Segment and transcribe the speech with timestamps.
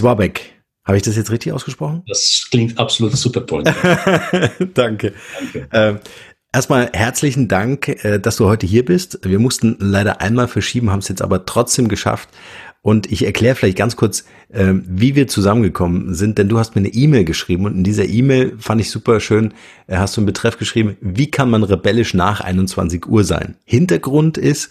[0.00, 0.54] Zwabek.
[0.86, 2.02] Habe ich das jetzt richtig ausgesprochen?
[2.08, 3.64] Das klingt absolut super toll.
[4.74, 5.12] Danke.
[5.38, 5.68] Danke.
[5.72, 5.98] Ähm,
[6.54, 9.20] erstmal herzlichen Dank, äh, dass du heute hier bist.
[9.22, 12.30] Wir mussten leider einmal verschieben, haben es jetzt aber trotzdem geschafft.
[12.80, 16.80] Und ich erkläre vielleicht ganz kurz, äh, wie wir zusammengekommen sind, denn du hast mir
[16.80, 19.52] eine E-Mail geschrieben und in dieser E-Mail fand ich super schön,
[19.86, 23.56] äh, hast du einen Betreff geschrieben, wie kann man rebellisch nach 21 Uhr sein?
[23.66, 24.70] Hintergrund ist,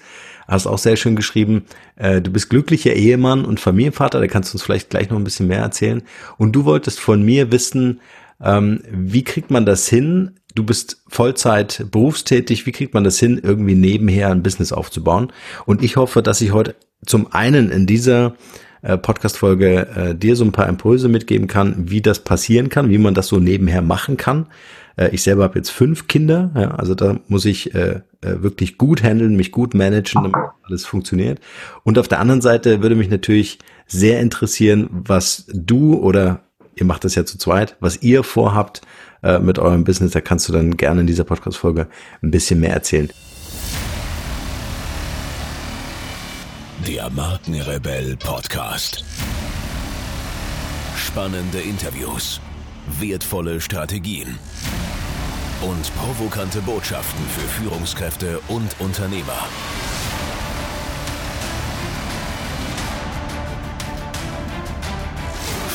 [0.49, 1.63] hast auch sehr schön geschrieben,
[1.95, 5.23] äh, du bist glücklicher Ehemann und Familienvater, da kannst du uns vielleicht gleich noch ein
[5.23, 6.01] bisschen mehr erzählen.
[6.37, 8.01] Und du wolltest von mir wissen,
[8.41, 10.31] ähm, wie kriegt man das hin?
[10.55, 15.31] Du bist Vollzeit berufstätig, wie kriegt man das hin, irgendwie nebenher ein Business aufzubauen?
[15.65, 18.35] Und ich hoffe, dass ich heute zum einen in dieser
[18.81, 22.97] äh, Podcast-Folge äh, dir so ein paar Impulse mitgeben kann, wie das passieren kann, wie
[22.97, 24.47] man das so nebenher machen kann.
[24.99, 28.77] Äh, ich selber habe jetzt fünf Kinder, ja, also da muss ich äh, äh, wirklich
[28.77, 31.39] gut handeln, mich gut managen, damit alles funktioniert.
[31.83, 36.41] Und auf der anderen Seite würde mich natürlich sehr interessieren, was du oder
[36.75, 38.81] ihr macht das ja zu zweit, was ihr vorhabt
[39.23, 40.11] äh, mit eurem Business.
[40.11, 41.87] Da kannst du dann gerne in dieser Podcast-Folge
[42.21, 43.09] ein bisschen mehr erzählen.
[46.87, 49.03] Der Markenrebell Podcast.
[50.95, 52.39] Spannende Interviews,
[52.99, 54.37] wertvolle Strategien
[55.61, 59.47] und provokante Botschaften für Führungskräfte und Unternehmer.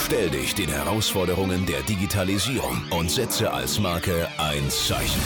[0.07, 5.21] Stell dich den Herausforderungen der Digitalisierung und setze als Marke ein Zeichen.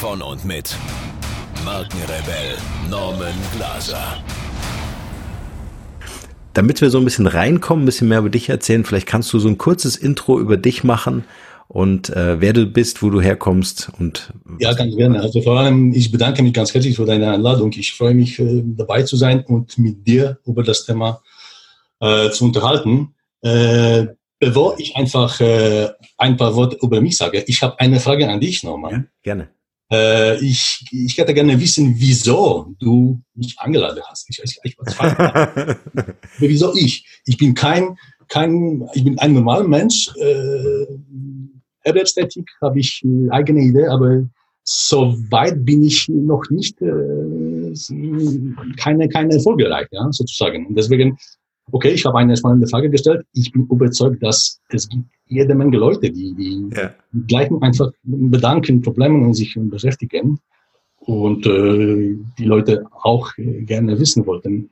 [0.00, 0.76] Von und mit
[1.64, 2.56] Markenrebell
[2.88, 4.22] Norman Glaser.
[6.54, 9.38] Damit wir so ein bisschen reinkommen, ein bisschen mehr über dich erzählen, vielleicht kannst du
[9.38, 11.24] so ein kurzes Intro über dich machen
[11.68, 15.20] und äh, wer du bist, wo du herkommst und ja, ganz gerne.
[15.20, 17.70] Also vor allem, ich bedanke mich ganz herzlich für deine Einladung.
[17.72, 21.22] Ich freue mich äh, dabei zu sein und mit dir über das Thema
[22.00, 23.14] äh, zu unterhalten.
[23.42, 24.06] Äh,
[24.38, 28.40] bevor ich einfach äh, ein paar Worte über mich sage, ich habe eine Frage an
[28.40, 28.92] dich nochmal.
[28.92, 29.48] Ja, gerne.
[29.92, 34.28] Äh, ich, ich hätte gerne wissen, wieso du mich eingeladen hast.
[34.30, 35.76] Ich weiß nicht, was
[36.38, 37.06] Wieso ich?
[37.26, 40.10] Ich bin kein, kein, ich bin ein normaler Mensch.
[40.16, 40.86] Äh,
[41.82, 44.24] Erwerbstätig habe ich eigene Idee, aber
[44.64, 47.72] so weit bin ich noch nicht, äh,
[48.76, 50.66] keine, keine erfolgreich, ja, sozusagen.
[50.66, 51.16] Und deswegen
[51.72, 53.24] okay, ich habe eine spannende Frage gestellt.
[53.32, 56.94] Ich bin überzeugt, dass es gibt jede Menge Leute, die, die ja.
[57.26, 60.38] gleichen einfach Bedanken, Problemen und sich beschäftigen.
[61.00, 64.68] Und äh, die Leute auch gerne wissen wollten,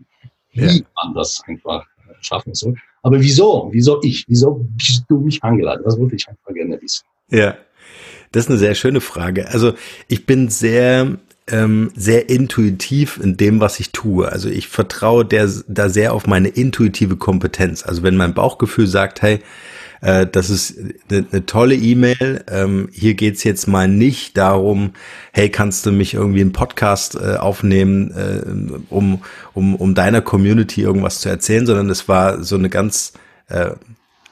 [0.52, 0.72] wie ja.
[1.02, 1.86] man das einfach
[2.20, 2.74] schaffen soll.
[3.06, 3.68] Aber wieso?
[3.70, 4.24] Wieso ich?
[4.26, 5.82] Wieso bist du mich angeladen?
[5.84, 7.04] Das wollte ich einfach gerne wissen.
[7.30, 7.56] Ja,
[8.32, 9.46] das ist eine sehr schöne Frage.
[9.46, 9.74] Also
[10.08, 14.28] ich bin sehr ähm, sehr intuitiv in dem, was ich tue.
[14.28, 17.84] Also ich vertraue der, da sehr auf meine intuitive Kompetenz.
[17.84, 19.38] Also wenn mein Bauchgefühl sagt, hey,
[20.00, 20.78] äh, das ist
[21.10, 24.92] eine, eine tolle E-Mail, ähm, hier geht's jetzt mal nicht darum,
[25.32, 29.22] hey, kannst du mich irgendwie einen Podcast äh, aufnehmen, äh, um,
[29.54, 33.12] um, um deiner Community irgendwas zu erzählen, sondern es war so eine ganz,
[33.48, 33.70] äh,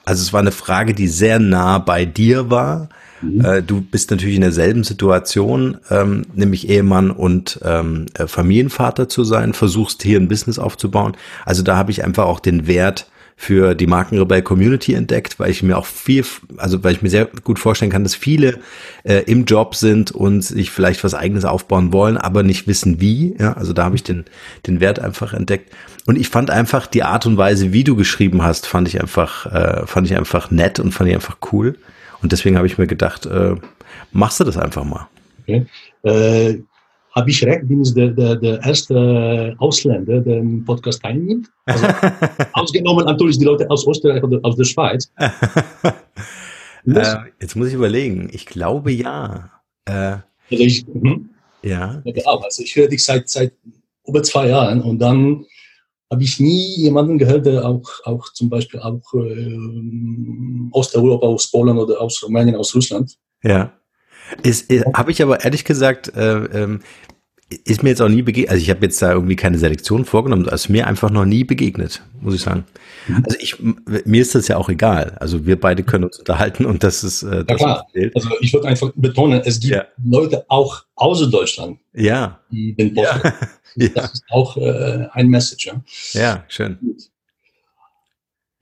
[0.05, 2.89] also es war eine Frage, die sehr nah bei dir war
[3.25, 3.45] Mhm.
[3.45, 9.25] Äh, du bist natürlich in derselben Situation, ähm, nämlich Ehemann und ähm, äh, Familienvater zu
[9.25, 11.17] sein, versuchst hier ein Business aufzubauen.
[11.45, 15.63] Also da habe ich einfach auch den Wert für die Markenrebell Community entdeckt, weil ich
[15.63, 16.25] mir auch viel,
[16.57, 18.61] also weil ich mir sehr gut vorstellen kann, dass viele
[19.03, 23.37] äh, im Job sind und sich vielleicht was eigenes aufbauen wollen, aber nicht wissen wie.
[23.39, 24.25] Ja, also da habe ich den,
[24.67, 25.73] den Wert einfach entdeckt.
[26.07, 29.47] Und ich fand einfach die Art und Weise, wie du geschrieben hast, fand ich einfach,
[29.47, 31.77] äh, fand ich einfach nett und fand ich einfach cool.
[32.23, 33.57] Und deswegen habe ich mir gedacht, äh,
[34.13, 35.09] machst du das einfach mal.
[35.43, 35.67] Okay.
[36.03, 36.61] Äh,
[37.15, 41.49] habe ich recht, bin ich der, der, der erste Ausländer, der im Podcast teilnimmt?
[41.67, 41.87] Also,
[42.53, 45.11] ausgenommen natürlich die Leute aus Österreich oder aus der Schweiz.
[45.19, 48.29] äh, jetzt muss ich überlegen.
[48.33, 49.51] Ich glaube ja.
[49.85, 51.31] Äh, also ich, hm?
[51.63, 52.03] ja.
[52.05, 52.39] ja genau.
[52.39, 53.53] Also ich höre dich seit, seit
[54.07, 55.47] über zwei Jahren und dann
[56.11, 59.59] habe ich nie jemanden gehört, der auch, auch zum Beispiel auch äh,
[60.73, 63.17] Osteuropa, aus Polen oder aus Rumänien, aus Russland.
[63.43, 63.73] Ja.
[64.43, 66.81] Ist, ist, habe ich aber ehrlich gesagt, äh, ähm,
[67.65, 70.47] ist mir jetzt auch nie begegnet, also ich habe jetzt da irgendwie keine Selektion vorgenommen,
[70.47, 72.65] ist mir einfach noch nie begegnet, muss ich sagen.
[73.07, 73.23] Mhm.
[73.25, 75.17] Also ich, mir ist das ja auch egal.
[75.21, 77.87] Also wir beide können uns unterhalten und das ist äh, das ja, klar.
[78.15, 79.85] Also ich würde einfach betonen, es gibt ja.
[80.03, 82.41] Leute auch außer Deutschland, ja.
[82.51, 83.89] die den Post ja.
[83.89, 84.03] Das ja.
[84.05, 85.67] ist auch äh, ein Message.
[85.67, 86.79] Ja, ja schön.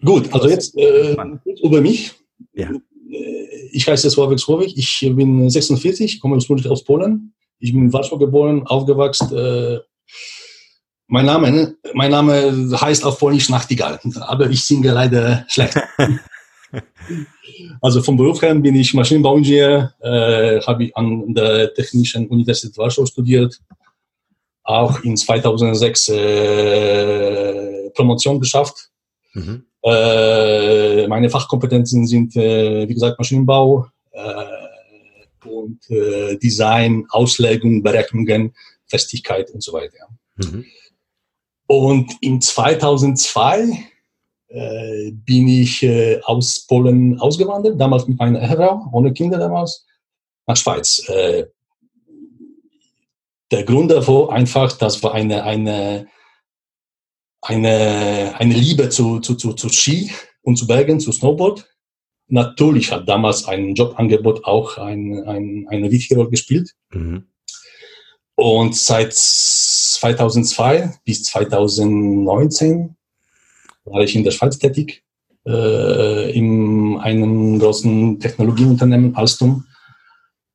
[0.05, 1.17] Gut, Gut also jetzt äh,
[1.63, 2.13] über mich.
[2.55, 2.71] Ja.
[2.71, 7.33] Äh, ich heiße Sławek Słowik, ich bin 46, komme ursprünglich aus Polen.
[7.63, 9.33] Ich bin in Warschau geboren, aufgewachsen.
[9.37, 9.79] Äh,
[11.07, 15.79] mein Name, mein Name heißt auf Polnisch Nachtigall, aber ich singe leider schlecht.
[17.81, 23.07] also vom Beruf her bin ich Maschinenbauingenieur, äh, habe ich an der Technischen Universität Warschau
[23.07, 23.61] studiert,
[24.65, 28.91] auch in 2006 äh, Promotion geschafft.
[29.35, 29.67] Mhm.
[29.85, 33.87] Äh, meine Fachkompetenzen sind, äh, wie gesagt, Maschinenbau
[35.45, 38.55] und äh, Design, Auslegung, Berechnungen,
[38.87, 40.09] Festigkeit und so weiter.
[40.37, 40.65] Mhm.
[41.67, 43.89] Und in 2002
[44.49, 49.87] äh, bin ich äh, aus Polen ausgewandert, damals mit meiner Ehefrau, ohne Kinder damals,
[50.47, 51.03] nach Schweiz.
[51.09, 51.47] Äh,
[53.51, 56.07] der Grund davor einfach, das war eine, eine,
[57.41, 60.11] eine, eine Liebe zu, zu, zu, zu Ski
[60.43, 61.67] und zu Bergen, zu Snowboard.
[62.33, 66.71] Natürlich hat damals ein Jobangebot auch ein, ein, eine wichtige Rolle gespielt.
[66.91, 67.27] Mhm.
[68.37, 72.97] Und seit 2002 bis 2019
[73.85, 75.05] war ich in der Schweiz tätig,
[75.47, 79.67] äh, in einem großen Technologieunternehmen, Alstom.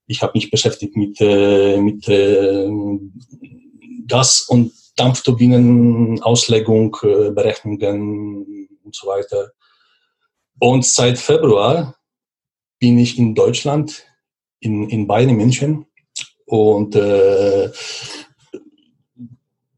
[0.07, 2.71] Ich habe mich beschäftigt mit, äh, mit äh,
[4.07, 9.51] Gas- und Dampfturbinen, Auslegung, äh, Berechnungen und so weiter.
[10.59, 11.95] Und seit Februar
[12.79, 14.05] bin ich in Deutschland,
[14.59, 15.85] in, in Bayern, in München.
[16.45, 17.69] Und äh,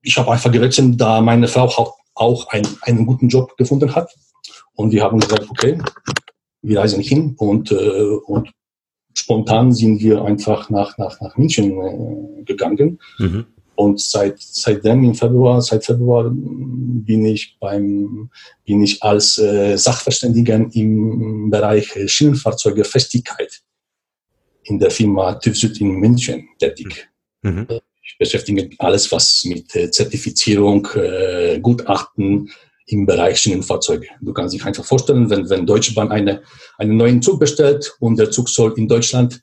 [0.02, 4.14] ich habe einfach gewechselt, da meine Frau auch, auch ein, einen guten Job gefunden hat.
[4.74, 5.80] Und wir haben gesagt, okay,
[6.62, 7.76] wir reisen hin und, äh,
[8.26, 8.52] und
[9.14, 13.00] spontan sind wir einfach nach, nach, nach München äh, gegangen.
[13.18, 13.46] Mhm.
[13.80, 18.30] Und seit, seitdem im Februar, seit Februar bin ich beim,
[18.66, 23.62] bin ich als äh, Sachverständiger im Bereich Schienenfahrzeuge Festigkeit
[24.64, 27.08] in der Firma TÜV Süd in München tätig.
[27.42, 27.68] Mhm.
[28.04, 32.52] Ich beschäftige mich alles, was mit äh, Zertifizierung, äh, Gutachten
[32.88, 34.08] im Bereich Schienenfahrzeuge.
[34.20, 36.42] Du kannst dich einfach vorstellen, wenn, wenn Deutsche Bahn eine,
[36.78, 39.42] einen neuen Zug bestellt und der Zug soll in Deutschland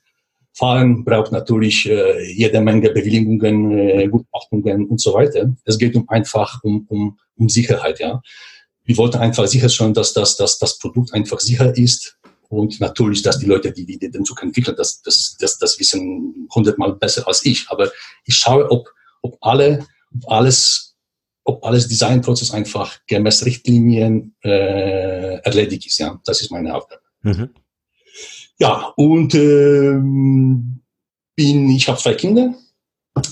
[0.57, 5.53] fahren, braucht natürlich äh, jede Menge Bewilligungen, äh, Gutachtungen und so weiter.
[5.65, 8.21] Es geht um einfach um, um, um Sicherheit, ja.
[8.83, 12.17] Wir wollten einfach sicherstellen, dass das, dass das Produkt einfach sicher ist
[12.49, 16.47] und natürlich, dass die Leute, die, die den Zug entwickeln, das, das, das, das wissen
[16.55, 17.67] hundertmal besser als ich.
[17.69, 17.91] Aber
[18.25, 18.89] ich schaue, ob,
[19.21, 20.95] ob alle, ob alles,
[21.43, 25.99] ob alles Designprozess einfach gemäß Richtlinien äh, erledigt ist.
[25.99, 27.01] Ja, das ist meine Aufgabe.
[27.21, 27.49] Mhm.
[28.59, 30.81] Ja, und ähm,
[31.35, 32.55] bin, ich habe zwei Kinder.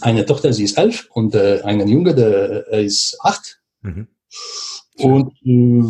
[0.02, 3.60] Eine Tochter, sie ist elf, und äh, einen Junge, der äh, ist acht.
[3.82, 4.08] Mhm.
[4.98, 5.84] Und äh,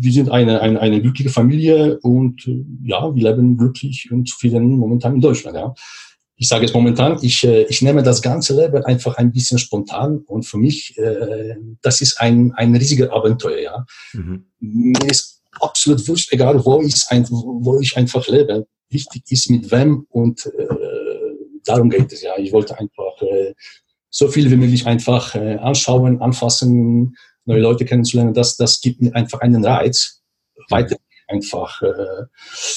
[0.00, 4.78] wir sind eine, eine, eine glückliche Familie und äh, ja, wir leben glücklich und zufrieden
[4.78, 5.56] momentan in Deutschland.
[5.56, 5.74] Ja.
[6.36, 10.18] Ich sage es momentan, ich, äh, ich nehme das ganze Leben einfach ein bisschen spontan
[10.26, 13.60] und für mich, äh, das ist ein, ein riesiger Abenteuer.
[13.60, 13.86] Ja.
[14.12, 14.46] Mhm.
[14.60, 18.66] Mir ist absolut wurscht, egal wo ich, ein, wo ich einfach lebe.
[18.94, 20.66] Wichtig ist mit wem und äh,
[21.64, 22.22] darum geht es.
[22.22, 22.38] Ja.
[22.38, 23.54] Ich wollte einfach äh,
[24.08, 29.14] so viel wie möglich einfach äh, anschauen, anfassen, neue Leute kennenzulernen, das, das gibt mir
[29.14, 30.22] einfach einen Reiz,
[30.70, 30.96] weiter
[31.26, 32.24] einfach äh,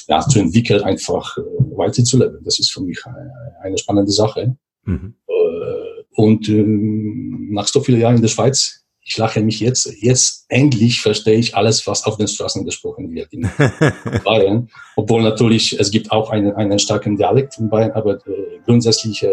[0.08, 1.42] ja, zu entwickeln, einfach äh,
[1.78, 2.40] weiter zu leben.
[2.44, 3.31] Das ist für mich eine,
[3.62, 4.58] eine spannende Sache.
[4.84, 5.16] Mhm.
[5.28, 10.45] Äh, und ähm, nach so vielen Jahren in der Schweiz, ich lache mich jetzt, jetzt
[10.50, 13.50] endlich verstehe ich alles, was auf den Straßen gesprochen wird in
[14.25, 14.70] Bayern.
[14.98, 19.32] Obwohl natürlich, es gibt auch einen, einen starken Dialekt in Bayern, aber äh, grundsätzlich, äh,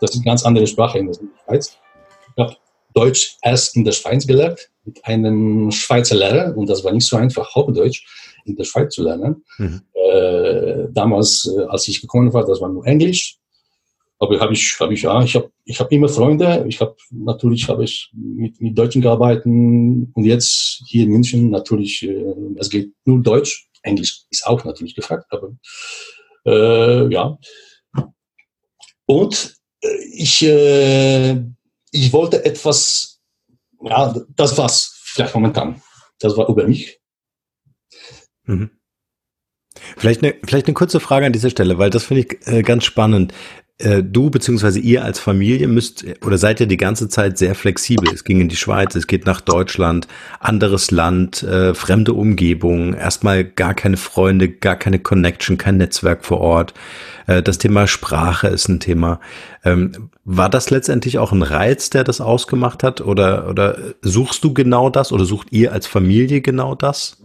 [0.00, 1.14] das ist eine ganz andere Sprache in der
[1.44, 1.76] Schweiz.
[2.36, 2.56] Ich habe
[2.94, 7.16] Deutsch erst in der Schweiz gelernt mit einem Schweizer Lehrer und das war nicht so
[7.16, 8.06] einfach, Hauptdeutsch
[8.44, 9.44] in der Schweiz zu lernen.
[9.58, 9.82] Mhm.
[9.94, 13.36] Äh, damals, äh, als ich gekommen war, das war nur Englisch.
[14.18, 16.64] Aber habe ich, habe ich, ja, ich habe, ich habe immer Freunde.
[16.68, 22.02] Ich habe natürlich habe ich mit, mit Deutschen gearbeitet und jetzt hier in München natürlich,
[22.02, 23.68] äh, es geht nur Deutsch.
[23.82, 25.56] Englisch ist auch natürlich gefragt, aber
[26.46, 27.38] äh, ja.
[29.06, 31.42] Und äh, ich äh,
[31.94, 33.20] ich wollte etwas,
[33.80, 35.80] ja, das war's vielleicht momentan.
[36.18, 37.00] Das war über mich.
[38.44, 38.70] Mhm.
[39.96, 42.84] Vielleicht eine, vielleicht eine kurze Frage an dieser Stelle, weil das finde ich äh, ganz
[42.84, 43.32] spannend.
[43.78, 48.08] Äh, du beziehungsweise ihr als Familie müsst oder seid ihr die ganze Zeit sehr flexibel.
[48.14, 50.06] Es ging in die Schweiz, es geht nach Deutschland,
[50.38, 56.40] anderes Land, äh, fremde Umgebung, erstmal gar keine Freunde, gar keine Connection, kein Netzwerk vor
[56.40, 56.72] Ort.
[57.26, 59.18] Äh, das Thema Sprache ist ein Thema.
[59.64, 63.00] Ähm, war das letztendlich auch ein Reiz, der das ausgemacht hat?
[63.00, 67.20] Oder, oder suchst du genau das oder sucht ihr als Familie genau das?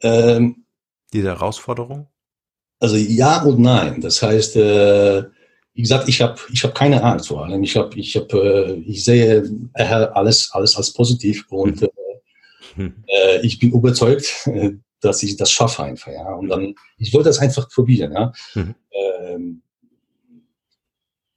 [0.00, 0.64] Ähm,
[1.12, 2.06] Diese Herausforderung?
[2.80, 4.00] Also ja und nein.
[4.00, 5.24] Das heißt, äh,
[5.74, 7.62] wie gesagt, ich habe ich hab keine Angst vor allem.
[7.62, 11.82] Ich, hab, ich, hab, äh, ich sehe alles, alles als positiv und
[12.76, 12.94] mhm.
[13.06, 14.48] äh, ich bin überzeugt,
[15.00, 16.12] dass ich das schaffe einfach.
[16.12, 16.34] Ja.
[16.34, 18.12] Und dann, ich wollte das einfach probieren.
[18.12, 18.32] Ja.
[18.54, 18.74] Mhm.
[18.92, 19.62] Ähm,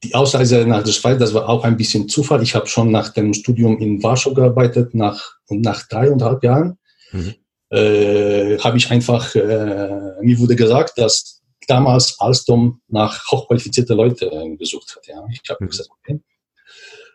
[0.04, 2.42] die Ausreise nach der Schweiz, das war auch ein bisschen Zufall.
[2.42, 6.80] Ich habe schon nach dem Studium in Warschau gearbeitet nach, und nach dreieinhalb Jahren
[7.12, 7.36] mhm.
[7.72, 14.56] Äh, habe ich einfach, äh, mir wurde gesagt, dass damals Alstom nach hochqualifizierte Leute äh,
[14.56, 15.08] gesucht hat.
[15.08, 15.26] Ja.
[15.32, 15.70] Ich habe mhm.
[15.70, 16.20] gesagt, okay.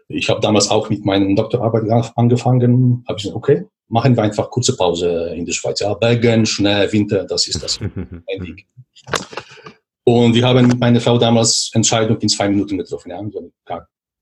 [0.08, 1.82] Ich habe damals auch mit meinem Doktorarbeit
[2.14, 5.80] angefangen, habe ich gesagt, okay, machen wir einfach kurze Pause in der Schweiz.
[5.80, 7.78] Ja, Bergen, Schnee, Winter, das ist das.
[10.04, 13.10] Und wir haben mit meiner Frau damals Entscheidung in zwei Minuten getroffen.
[13.10, 13.20] Ja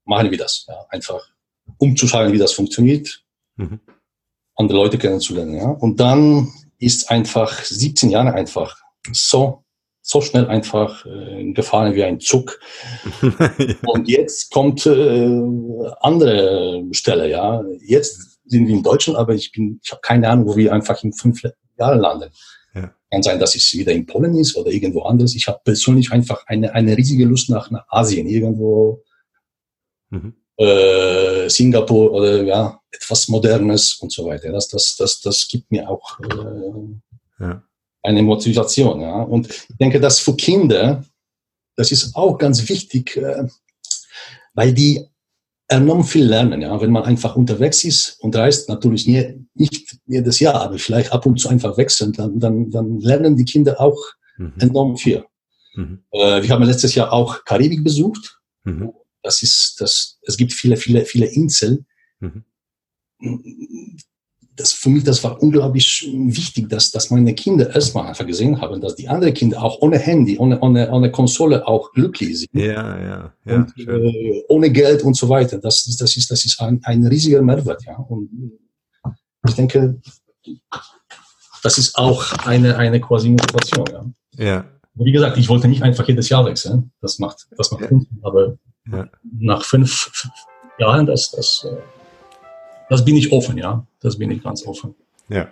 [0.04, 0.66] machen wir das.
[0.68, 1.20] Ja, einfach
[1.78, 3.24] umzuschauen, wie das funktioniert,
[3.56, 3.80] mhm.
[4.56, 5.54] Andere Leute kennenzulernen.
[5.54, 5.68] Ja.
[5.68, 8.76] Und dann ist einfach 17 Jahre einfach
[9.12, 9.64] so
[10.06, 12.60] so schnell einfach äh, gefahren wie ein Zug.
[13.86, 15.42] Und jetzt kommt äh,
[16.00, 17.64] andere Stelle, ja.
[17.80, 21.02] Jetzt sind wir in Deutschland, aber ich bin, ich habe keine Ahnung, wo wir einfach
[21.02, 21.40] in fünf
[21.78, 22.30] Jahren landen.
[22.74, 22.94] Ja.
[23.10, 25.34] Kann sein, dass es wieder in Polen ist oder irgendwo anders.
[25.34, 29.02] Ich habe persönlich einfach eine, eine riesige Lust nach, nach Asien, irgendwo
[30.10, 30.34] mhm.
[30.58, 34.52] äh, Singapur oder ja, etwas Modernes und so weiter.
[34.52, 37.62] Das, das, das, das gibt mir auch äh, ja.
[38.02, 39.00] eine Motivation.
[39.00, 39.22] Ja.
[39.22, 41.04] Und ich denke, dass für Kinder,
[41.76, 43.46] das ist auch ganz wichtig, äh,
[44.54, 45.06] weil die
[45.68, 50.38] enorm viel lernen, ja, wenn man einfach unterwegs ist und reist, natürlich nie, nicht jedes
[50.38, 53.98] Jahr, aber vielleicht ab und zu einfach wechseln, dann, dann, dann lernen die Kinder auch
[54.36, 54.52] mhm.
[54.58, 55.24] enorm viel.
[55.74, 56.04] Mhm.
[56.10, 58.38] Äh, wir haben letztes Jahr auch Karibik besucht.
[58.64, 58.92] Mhm.
[59.22, 61.86] Das ist, das, es gibt viele, viele, viele Inseln.
[64.56, 68.80] Das für mich, das war unglaublich wichtig, dass, dass meine Kinder erstmal einfach gesehen haben,
[68.80, 72.54] dass die anderen Kinder auch ohne Handy, ohne, ohne, ohne Konsole auch glücklich sind.
[72.54, 73.54] Ja, ja, ja.
[73.56, 75.58] Und, äh, ohne Geld und so weiter.
[75.58, 77.96] Das, ist das ist, das ist ein, ein riesiger Mehrwert, ja.
[77.96, 78.30] Und
[79.48, 80.00] ich denke,
[81.64, 84.44] das ist auch eine, eine quasi Motivation, ja.
[84.44, 84.64] Ja.
[84.94, 86.92] Wie gesagt, ich wollte nicht einfach jedes Jahr wechseln.
[87.00, 88.00] Das macht, das macht ja.
[88.22, 88.56] aber
[88.90, 89.08] ja.
[89.40, 90.28] nach fünf
[90.78, 91.76] Jahren, das, das, äh,
[92.88, 93.86] das bin ich offen, ja.
[94.00, 94.94] Das bin ich ganz offen.
[95.28, 95.48] Ja.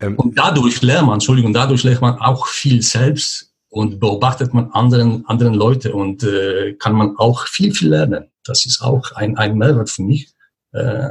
[0.00, 4.70] Ähm, und dadurch lernt man, Entschuldigung, dadurch lernt man auch viel selbst und beobachtet man
[4.72, 8.30] anderen, anderen Leute und äh, kann man auch viel, viel lernen.
[8.44, 10.32] Das ist auch ein, ein Mehrwert für mich.
[10.72, 11.10] Äh,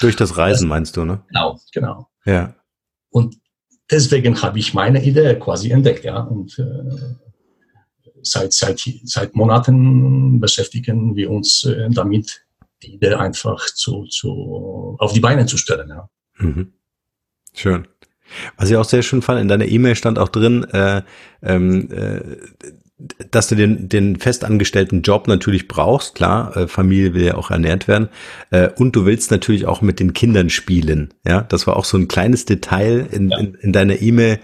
[0.00, 1.22] Durch das Reisen meinst du, ne?
[1.28, 2.08] Genau, genau.
[2.24, 2.54] Ja.
[3.10, 3.36] Und
[3.90, 6.18] deswegen habe ich meine Idee quasi entdeckt, ja.
[6.18, 7.24] Und äh,
[8.22, 12.44] seit, seit, seit Monaten beschäftigen wir uns äh, damit,
[12.84, 15.88] die Idee einfach zu, zu, auf die Beine zu stellen.
[15.88, 16.08] Ja.
[16.38, 16.72] Mhm.
[17.54, 17.86] Schön.
[18.56, 21.02] Was ich auch sehr schön fand, in deiner E-Mail stand auch drin, äh,
[21.42, 22.20] ähm, äh,
[23.30, 27.86] dass du den, den festangestellten Job natürlich brauchst, klar, äh, Familie will ja auch ernährt
[27.86, 28.08] werden,
[28.50, 31.98] äh, und du willst natürlich auch mit den Kindern spielen, ja, das war auch so
[31.98, 33.38] ein kleines Detail in, ja.
[33.38, 34.38] in, in deiner E-Mail,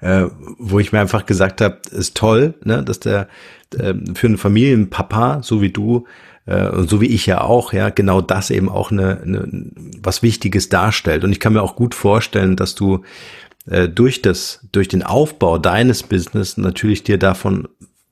[0.00, 0.26] äh,
[0.58, 3.28] wo ich mir einfach gesagt habe, ist toll, ne, dass der
[3.76, 6.06] äh, für einen Familienpapa, so wie du,
[6.46, 10.68] äh, so wie ich ja auch, ja, genau das eben auch eine, eine, was Wichtiges
[10.68, 11.24] darstellt.
[11.24, 13.02] Und ich kann mir auch gut vorstellen, dass du
[13.68, 17.68] äh, durch das, durch den Aufbau deines Business natürlich dir davon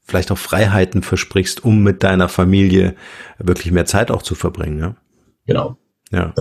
[0.06, 2.94] vielleicht auch Freiheiten versprichst, um mit deiner Familie
[3.38, 4.78] wirklich mehr Zeit auch zu verbringen.
[4.78, 4.96] Ja?
[5.46, 5.76] Genau.
[6.10, 6.34] Ja.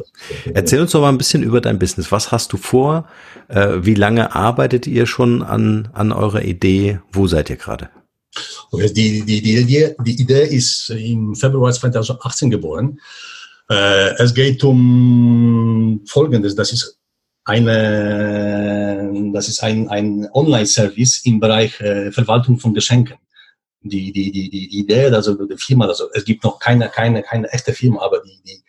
[0.54, 2.12] Erzähl uns doch mal ein bisschen über dein Business.
[2.12, 3.08] Was hast du vor?
[3.48, 7.00] Äh, wie lange arbeitet ihr schon an, an eurer Idee?
[7.12, 7.90] Wo seid ihr gerade?
[8.72, 13.00] Die, die, die, Idee, die Idee ist im Februar 2018 geboren.
[13.70, 16.56] Äh, es geht um Folgendes.
[16.56, 17.00] Das ist
[17.46, 23.18] eine, das ist ein, ein Online-Service im Bereich äh, Verwaltung von Geschenken.
[23.82, 27.52] Die, die, die, die Idee, also die Firma, also es gibt noch keine, keine, keine
[27.52, 28.64] echte Firma, aber die, die,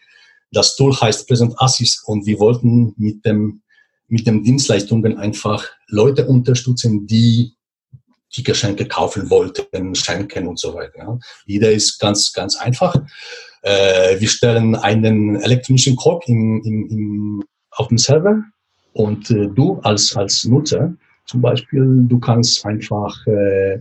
[0.51, 3.63] das Tool heißt Present Assist und wir wollten mit dem,
[4.09, 7.55] mit den Dienstleistungen einfach Leute unterstützen, die
[8.37, 10.99] die Geschenke kaufen wollten, schenken und so weiter.
[10.99, 11.19] Ja.
[11.47, 12.97] Die Idee ist ganz, ganz einfach.
[13.63, 18.43] Äh, wir stellen einen elektronischen Korb im, im, im, auf dem Server
[18.93, 20.95] und äh, du als, als Nutzer
[21.27, 23.81] zum Beispiel, du kannst einfach äh,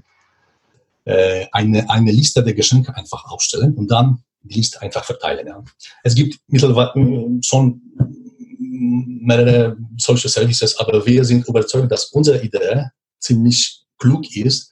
[1.05, 5.47] äh, eine, eine Liste der Geschenke einfach aufstellen und dann die Liste einfach verteilen.
[5.47, 5.63] Ja.
[6.03, 7.81] Es gibt mittlerweile schon
[8.59, 12.87] mehrere solche Services, aber wir sind überzeugt, dass unsere Idee
[13.19, 14.71] ziemlich klug ist,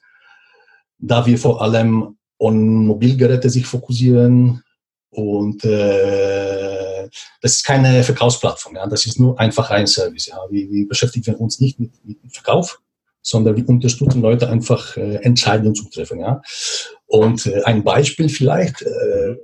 [0.98, 4.62] da wir vor allem an Mobilgeräte sich fokussieren
[5.10, 7.08] und äh,
[7.40, 10.26] das ist keine Verkaufsplattform, ja, das ist nur einfach ein Service.
[10.26, 10.38] Ja.
[10.50, 12.80] Wir, wir beschäftigen uns nicht mit, mit Verkauf,
[13.20, 16.20] sondern wir unterstützen Leute einfach äh, Entscheidungen zu treffen.
[16.20, 16.42] Ja?
[17.06, 19.36] Und äh, ein Beispiel vielleicht, äh,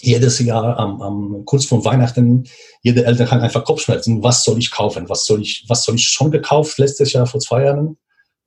[0.00, 2.44] jedes Jahr am, am kurz vor Weihnachten,
[2.82, 4.22] jede Eltern kann einfach Kopfschmerzen.
[4.22, 5.08] Was soll ich kaufen?
[5.08, 7.96] Was soll ich, was soll ich schon gekauft letztes Jahr vor zwei Jahren?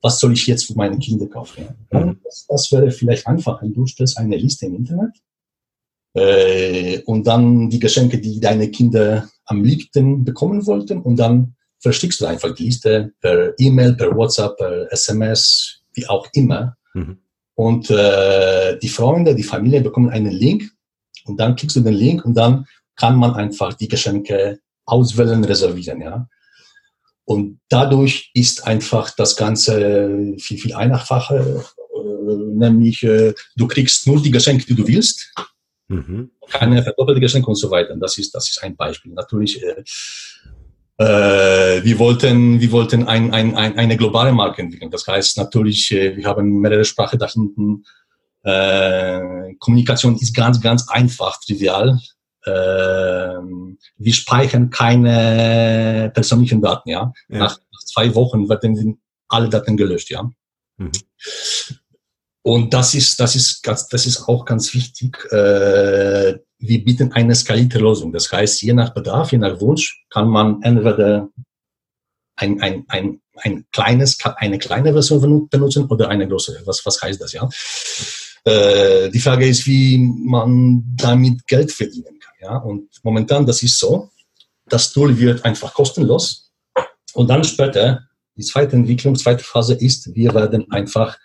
[0.06, 1.66] Was soll ich jetzt für meine Kinder kaufen?
[1.92, 2.20] Mhm.
[2.24, 3.60] Das, das, wäre vielleicht einfach.
[3.64, 5.16] Du stellst eine Liste im Internet
[6.14, 12.22] äh, und dann die Geschenke, die deine Kinder am liebsten bekommen wollten und dann verstickst
[12.22, 16.78] du einfach die Liste per E-Mail, per WhatsApp, per SMS, wie auch immer.
[16.94, 17.18] Mhm.
[17.56, 20.70] Und äh, die Freunde, die Familie bekommen einen Link
[21.26, 26.02] und dann klickst du den Link und dann kann man einfach die Geschenke auswählen, reservieren,
[26.02, 26.28] ja.
[27.26, 34.22] Und dadurch ist einfach das Ganze viel, viel einfacher, äh, nämlich äh, du kriegst nur
[34.22, 35.34] die Geschenke, die du willst,
[35.88, 36.32] mhm.
[36.50, 37.96] keine verdoppelte Geschenke und so weiter.
[37.98, 39.14] Das ist, das ist ein Beispiel.
[39.14, 39.84] Natürlich äh,
[40.98, 44.92] äh, wir wollten, wir wollten ein, ein, ein, eine globale Marke entwickeln.
[44.92, 47.84] Das heißt natürlich, wir haben mehrere Sprachen da hinten.
[48.44, 52.00] Äh, Kommunikation ist ganz, ganz einfach, trivial.
[52.46, 53.40] Äh,
[53.98, 56.90] wir speichern keine persönlichen Daten.
[56.90, 57.14] Ja?
[57.30, 57.40] ja.
[57.40, 60.10] Nach, zwei Wochen werden alle Daten gelöscht.
[60.10, 60.30] Ja.
[60.78, 60.92] Mhm.
[62.42, 65.18] Und das ist, das ist, ganz, das ist auch ganz wichtig.
[65.32, 68.12] Äh, wir bieten eine skalierte Lösung.
[68.12, 71.30] Das heißt, je nach Bedarf, je nach Wunsch kann man entweder
[72.36, 76.62] ein, ein, ein, ein kleines, eine kleine Version benutzen oder eine große.
[76.66, 77.50] Was, was heißt das, ja?
[78.44, 82.15] Äh, die Frage ist, wie man damit Geld verdienen kann,
[82.46, 82.58] ja?
[82.58, 84.10] Und momentan, das ist so.
[84.68, 86.52] Das Tool wird einfach kostenlos.
[87.14, 91.18] Und dann später, die zweite Entwicklung, zweite Phase ist, wir werden einfach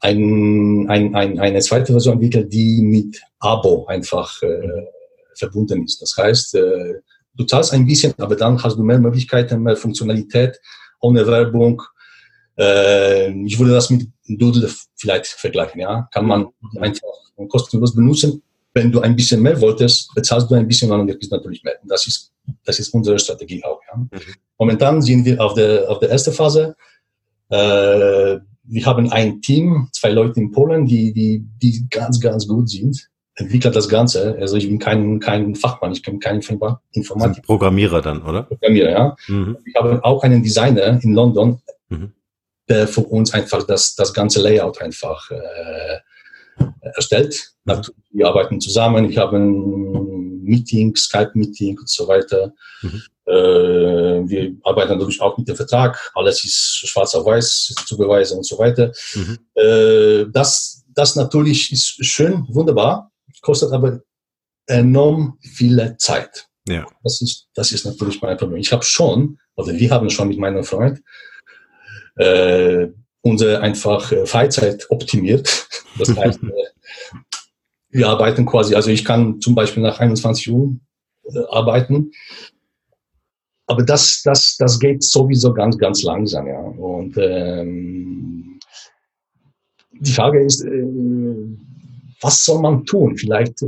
[0.00, 4.86] ein, ein, ein, eine zweite Version entwickelt, die mit Abo einfach äh,
[5.34, 6.02] verbunden ist.
[6.02, 6.94] Das heißt, äh,
[7.34, 10.58] du zahlst ein bisschen, aber dann hast du mehr Möglichkeiten, mehr Funktionalität
[11.00, 11.82] ohne Werbung.
[12.58, 15.80] Äh, ich würde das mit Doodle vielleicht vergleichen.
[15.80, 16.48] Ja, kann man
[16.80, 17.08] einfach
[17.48, 18.42] kostenlos benutzen.
[18.74, 21.74] Wenn du ein bisschen mehr wolltest, bezahlst du ein bisschen und dann natürlich mehr.
[21.84, 22.32] Das ist,
[22.64, 23.80] das ist unsere Strategie auch.
[23.90, 23.98] Ja.
[23.98, 24.08] Mhm.
[24.58, 26.74] Momentan sind wir auf der, auf der ersten Phase.
[27.50, 32.70] Äh, wir haben ein Team, zwei Leute in Polen, die, die, die ganz, ganz gut
[32.70, 34.36] sind, entwickelt das Ganze.
[34.40, 36.40] Also ich bin kein, kein Fachmann, ich bin kein
[36.92, 37.44] Informatik.
[37.44, 38.44] Programmierer dann, oder?
[38.44, 39.16] Programmierer, ja.
[39.28, 39.58] Mhm.
[39.64, 42.12] Wir haben auch einen Designer in London, mhm.
[42.68, 45.98] der für uns einfach das, das ganze Layout einfach äh,
[46.94, 47.51] erstellt.
[47.64, 47.82] Mhm.
[48.10, 52.52] Wir arbeiten zusammen, ich habe ein Meeting, Skype-Meeting und so weiter.
[52.82, 53.02] Mhm.
[53.26, 55.98] Äh, wir arbeiten natürlich auch mit dem Vertrag.
[56.14, 58.92] Alles ist schwarz auf weiß zu beweisen und so weiter.
[59.14, 59.38] Mhm.
[59.54, 64.00] Äh, das, das natürlich ist schön, wunderbar, kostet aber
[64.66, 66.48] enorm viele Zeit.
[66.68, 66.86] Ja.
[67.02, 68.60] Das ist, das ist natürlich mein Problem.
[68.60, 71.00] Ich habe schon, oder wir haben schon mit meinem Freund,
[72.16, 72.88] äh,
[73.22, 75.68] unsere einfach Freizeit optimiert.
[75.98, 76.40] Das heißt,
[77.92, 80.76] wir arbeiten quasi, also ich kann zum Beispiel nach 21 Uhr
[81.50, 82.10] arbeiten
[83.72, 86.46] aber das, das, das geht sowieso ganz, ganz langsam.
[86.46, 86.60] Ja.
[86.60, 88.58] Und ähm,
[89.92, 90.84] die Frage ist, äh,
[92.20, 93.16] was soll man tun?
[93.16, 93.66] Vielleicht äh,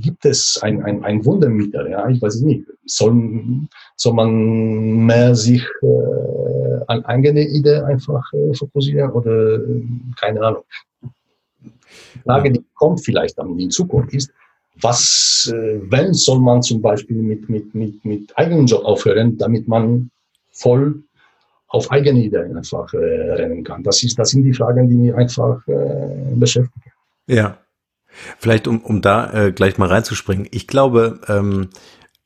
[0.00, 2.66] gibt es ein, ein, ein Wundermittel, ja, ich weiß es nicht.
[2.84, 9.82] Soll, soll man mehr sich äh, an eigene Idee einfach äh, fokussieren oder äh,
[10.20, 10.62] keine Ahnung.
[12.14, 14.30] Die Frage, die kommt vielleicht dann in Zukunft ist,
[14.80, 19.68] was, äh, wenn soll man zum Beispiel mit, mit, mit, mit eigenen Job aufhören, damit
[19.68, 20.10] man
[20.50, 21.02] voll
[21.68, 23.82] auf eigene Ideen einfach äh, rennen kann.
[23.82, 26.90] Das, ist, das sind die Fragen, die mich einfach äh, beschäftigen.
[27.26, 27.58] Ja,
[28.38, 30.48] vielleicht um, um da äh, gleich mal reinzuspringen.
[30.50, 31.68] Ich glaube, ähm,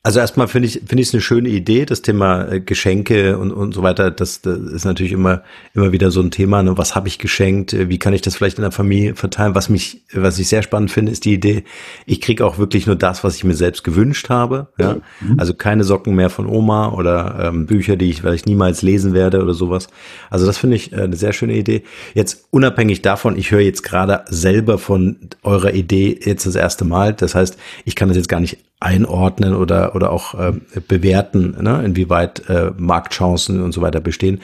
[0.07, 3.51] also erstmal finde ich finde ich es eine schöne Idee, das Thema äh, Geschenke und
[3.53, 4.11] und so weiter.
[4.11, 6.63] Das, das ist natürlich immer immer wieder so ein Thema.
[6.63, 6.77] Ne?
[6.77, 7.73] Was habe ich geschenkt?
[7.73, 9.55] Äh, wie kann ich das vielleicht in der Familie verteilen?
[9.55, 11.65] Was mich was ich sehr spannend finde, ist die Idee.
[12.05, 14.69] Ich kriege auch wirklich nur das, was ich mir selbst gewünscht habe.
[14.79, 15.41] Ja, mhm.
[15.41, 19.43] also keine Socken mehr von Oma oder ähm, Bücher, die ich vielleicht niemals lesen werde
[19.43, 19.89] oder sowas.
[20.29, 21.83] Also das finde ich äh, eine sehr schöne Idee.
[22.13, 27.15] Jetzt unabhängig davon, ich höre jetzt gerade selber von eurer Idee jetzt das erste Mal.
[27.15, 30.53] Das heißt, ich kann das jetzt gar nicht einordnen oder, oder auch äh,
[30.87, 34.41] bewerten, ne, inwieweit äh, Marktchancen und so weiter bestehen.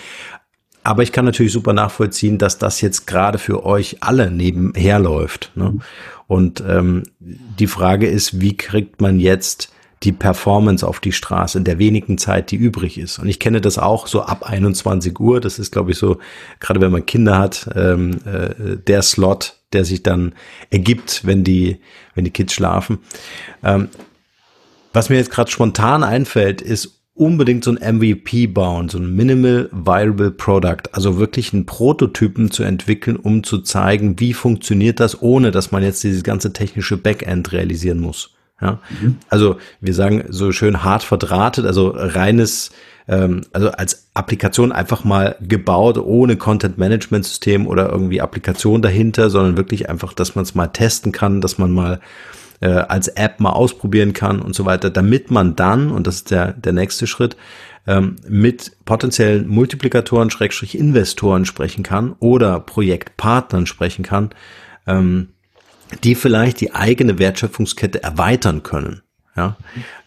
[0.82, 5.52] Aber ich kann natürlich super nachvollziehen, dass das jetzt gerade für euch alle nebenher läuft.
[5.54, 5.78] Ne?
[6.26, 9.72] Und ähm, die Frage ist, wie kriegt man jetzt
[10.02, 13.18] die Performance auf die Straße in der wenigen Zeit, die übrig ist.
[13.18, 15.40] Und ich kenne das auch so ab 21 Uhr.
[15.40, 16.18] Das ist, glaube ich, so,
[16.58, 20.32] gerade wenn man Kinder hat, ähm, äh, der Slot, der sich dann
[20.70, 21.80] ergibt, wenn die,
[22.14, 23.00] wenn die Kids schlafen.
[23.62, 23.90] Ähm,
[24.92, 29.68] was mir jetzt gerade spontan einfällt, ist unbedingt so ein MVP bauen, so ein Minimal
[29.72, 35.50] Viable Product, also wirklich einen Prototypen zu entwickeln, um zu zeigen, wie funktioniert das, ohne
[35.50, 38.30] dass man jetzt dieses ganze technische Backend realisieren muss.
[38.60, 39.16] Ja, mhm.
[39.28, 42.70] also wir sagen so schön hart verdrahtet, also reines,
[43.08, 49.30] ähm, also als Applikation einfach mal gebaut, ohne Content Management System oder irgendwie Applikation dahinter,
[49.30, 52.00] sondern wirklich einfach, dass man es mal testen kann, dass man mal
[52.60, 56.30] äh, als App mal ausprobieren kann und so weiter, damit man dann, und das ist
[56.30, 57.36] der, der nächste Schritt,
[57.86, 64.30] ähm, mit potenziellen Multiplikatoren, Schrägstrich Investoren sprechen kann oder Projektpartnern sprechen kann,
[64.86, 65.30] ähm,
[66.04, 69.02] die vielleicht die eigene Wertschöpfungskette erweitern können.
[69.36, 69.56] Ja,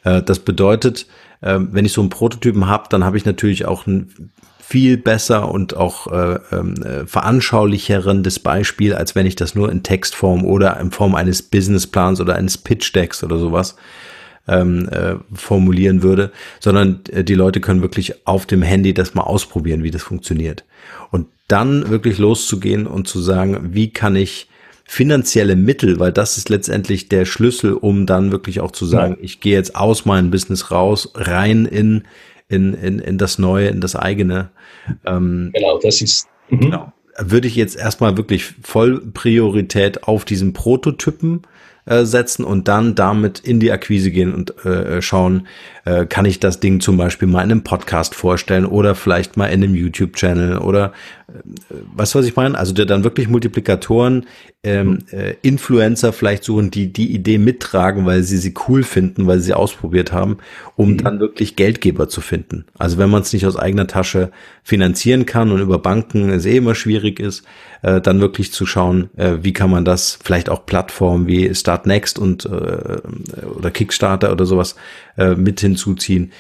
[0.03, 1.07] äh, das bedeutet,
[1.41, 4.31] äh, wenn ich so einen Prototypen habe, dann habe ich natürlich auch ein
[4.65, 9.84] viel besser und auch äh, ähm, äh, veranschaulicherendes Beispiel, als wenn ich das nur in
[9.84, 13.76] Textform oder in Form eines Businessplans oder eines Pitch Decks oder sowas
[14.47, 19.23] ähm, äh, formulieren würde, sondern äh, die Leute können wirklich auf dem Handy das mal
[19.23, 20.63] ausprobieren, wie das funktioniert.
[21.12, 24.47] Und dann wirklich loszugehen und zu sagen, wie kann ich
[24.86, 29.23] finanzielle Mittel, weil das ist letztendlich der Schlüssel, um dann wirklich auch zu sagen, ja.
[29.23, 32.04] ich gehe jetzt aus meinem Business raus, rein in
[32.53, 34.49] in, in, in das Neue, in das eigene.
[35.05, 36.27] Ähm, genau, das ist.
[36.49, 36.59] Mhm.
[36.59, 36.93] Genau.
[37.19, 41.43] Würde ich jetzt erstmal wirklich voll Priorität auf diesen Prototypen
[41.85, 45.47] äh, setzen und dann damit in die Akquise gehen und äh, schauen,
[45.85, 49.47] äh, kann ich das Ding zum Beispiel mal in einem Podcast vorstellen oder vielleicht mal
[49.47, 50.93] in einem YouTube-Channel oder
[51.95, 52.57] was was ich meine?
[52.57, 54.25] Also der dann wirklich Multiplikatoren,
[54.63, 59.39] ähm, äh, Influencer vielleicht suchen, die die Idee mittragen, weil sie sie cool finden, weil
[59.39, 60.38] sie sie ausprobiert haben,
[60.75, 60.97] um mhm.
[60.97, 62.65] dann wirklich Geldgeber zu finden.
[62.77, 64.31] Also wenn man es nicht aus eigener Tasche
[64.63, 67.43] finanzieren kann und über Banken es eh immer schwierig ist,
[67.81, 71.86] äh, dann wirklich zu schauen, äh, wie kann man das vielleicht auch Plattformen wie Start
[71.86, 73.01] Next und äh,
[73.55, 74.75] oder Kickstarter oder sowas
[75.17, 76.31] äh, mit hinzuziehen.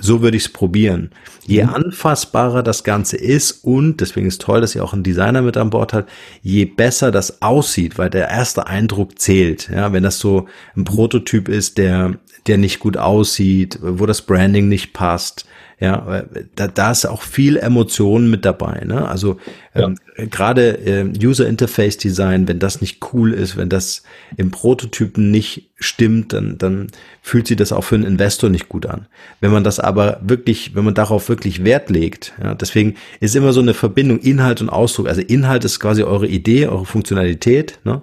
[0.00, 1.10] So würde ich es probieren.
[1.44, 1.70] Je mhm.
[1.70, 5.70] anfassbarer das Ganze ist und deswegen ist toll, dass ihr auch einen Designer mit an
[5.70, 6.10] Bord habt,
[6.42, 9.68] je besser das aussieht, weil der erste Eindruck zählt.
[9.68, 14.68] Ja, wenn das so ein Prototyp ist, der der nicht gut aussieht, wo das Branding
[14.68, 15.46] nicht passt,
[15.82, 16.22] ja,
[16.54, 18.84] da, da ist auch viel Emotionen mit dabei.
[18.84, 19.08] Ne?
[19.08, 19.38] Also
[19.74, 20.26] ähm, ja.
[20.26, 24.04] gerade äh, User Interface Design, wenn das nicht cool ist, wenn das
[24.36, 26.86] im Prototypen nicht stimmt, dann, dann
[27.20, 29.08] fühlt sich das auch für einen Investor nicht gut an.
[29.40, 33.52] Wenn man das aber wirklich, wenn man darauf wirklich Wert legt, ja, deswegen ist immer
[33.52, 35.08] so eine Verbindung Inhalt und Ausdruck.
[35.08, 38.02] Also Inhalt ist quasi eure Idee, eure Funktionalität, ne?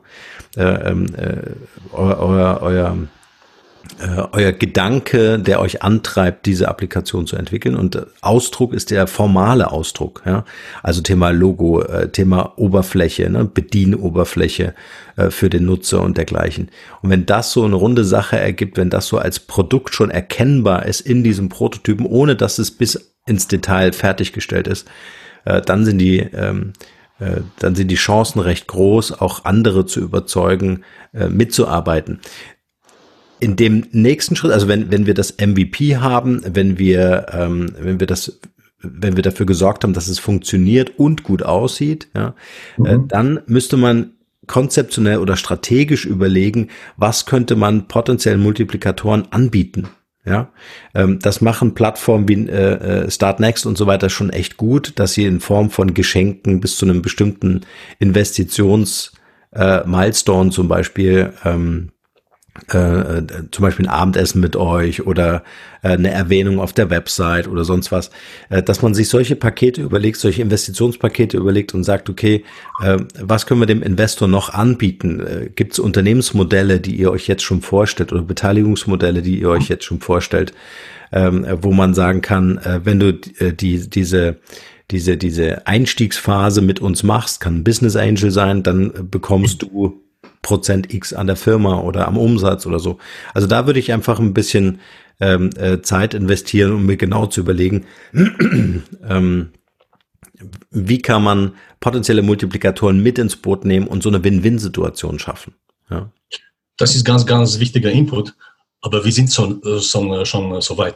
[0.57, 1.37] äh, ähm, äh,
[1.93, 2.97] euer, euer, euer
[3.97, 7.75] äh, euer Gedanke, der euch antreibt, diese Applikation zu entwickeln.
[7.75, 10.21] Und Ausdruck ist der formale Ausdruck.
[10.25, 10.45] Ja?
[10.83, 13.45] Also Thema Logo, äh, Thema Oberfläche, ne?
[13.45, 14.73] Bedienoberfläche
[15.17, 16.69] äh, für den Nutzer und dergleichen.
[17.01, 20.85] Und wenn das so eine runde Sache ergibt, wenn das so als Produkt schon erkennbar
[20.85, 24.87] ist in diesem Prototypen, ohne dass es bis ins Detail fertiggestellt ist,
[25.45, 26.73] äh, dann sind die ähm,
[27.19, 32.21] äh, dann sind die Chancen recht groß, auch andere zu überzeugen, äh, mitzuarbeiten
[33.39, 37.99] in dem nächsten Schritt, also wenn, wenn wir das MVP haben, wenn wir, ähm, wenn
[37.99, 38.39] wir das
[38.81, 42.33] wenn wir dafür gesorgt haben, dass es funktioniert und gut aussieht, ja,
[42.77, 42.85] äh, mhm.
[42.85, 44.11] äh, dann müsste man
[44.47, 49.89] konzeptionell oder strategisch überlegen, was könnte man potenziellen Multiplikatoren anbieten.
[50.25, 50.51] Ja,
[50.93, 54.93] ähm, das machen Plattformen wie äh, äh Start Next und so weiter schon echt gut,
[54.95, 57.61] dass sie in Form von Geschenken bis zu einem bestimmten
[57.99, 59.13] Investitions
[59.51, 61.91] äh, Milestone zum Beispiel ähm,
[62.73, 65.43] äh, äh, zum Beispiel ein Abendessen mit euch oder
[65.81, 68.11] äh, eine Erwähnung auf der Website oder sonst was,
[68.49, 72.43] dass man sich solche Pakete überlegt, solche Investitionspakete überlegt und sagt, okay,
[73.19, 75.51] was können wir dem Investor noch anbieten?
[75.55, 79.85] Gibt es Unternehmensmodelle, die ihr euch jetzt schon vorstellt oder Beteiligungsmodelle, die ihr euch jetzt
[79.85, 80.53] schon vorstellt,
[81.11, 84.37] ähm, wo man sagen kann, wenn du die diese
[84.91, 90.01] diese diese Einstiegsphase mit uns machst, kann ein Business Angel sein, dann bekommst du
[90.41, 92.97] Prozent X an der Firma oder am Umsatz oder so.
[93.33, 94.79] Also da würde ich einfach ein bisschen
[95.19, 99.51] ähm, äh, Zeit investieren, um mir genau zu überlegen, ähm,
[100.71, 105.55] wie kann man potenzielle Multiplikatoren mit ins Boot nehmen und so eine Win-Win-Situation schaffen.
[105.89, 106.11] Ja.
[106.77, 108.33] Das ist ganz, ganz wichtiger Input.
[108.81, 110.95] Aber wir sind schon, äh, schon, schon so weit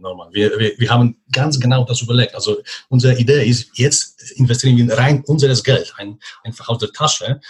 [0.00, 0.28] normal.
[0.32, 2.34] Wir, wir, wir haben ganz genau das überlegt.
[2.34, 7.40] Also unsere Idee ist, jetzt investieren wir rein unseres Geld, ein, einfach aus der Tasche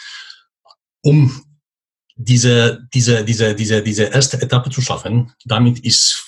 [1.02, 1.42] um
[2.16, 6.26] diese, diese, diese, diese, diese erste Etappe zu schaffen, damit ist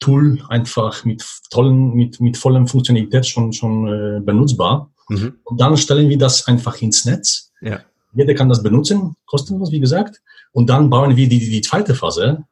[0.00, 4.90] Tool einfach mit tollen, mit, mit vollem Funktionalität schon, schon äh, benutzbar.
[5.08, 5.38] Mhm.
[5.44, 7.52] Und dann stellen wir das einfach ins Netz.
[7.60, 7.80] Ja.
[8.12, 10.20] Jeder kann das benutzen, kostenlos, wie gesagt.
[10.52, 12.44] Und dann bauen wir die, die zweite Phase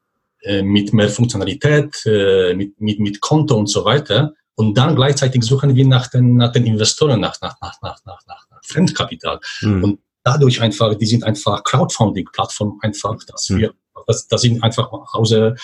[0.42, 4.35] äh, mit mehr Funktionalität, äh, mit, mit, mit Konto und so weiter.
[4.55, 8.25] Und dann gleichzeitig suchen wir nach den, nach den Investoren, nach, nach, nach, nach, nach,
[8.27, 9.40] nach Fremdkapital.
[9.62, 9.85] Mhm.
[9.85, 13.58] Und dadurch einfach, die sind einfach Crowdfunding-Plattform einfach, dass mhm.
[13.58, 13.74] wir,
[14.06, 15.54] das, das sind einfach außer,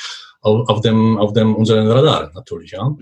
[0.41, 2.89] auf, auf dem, auf dem, unseren Radar natürlich, ja.
[2.89, 2.99] Mhm.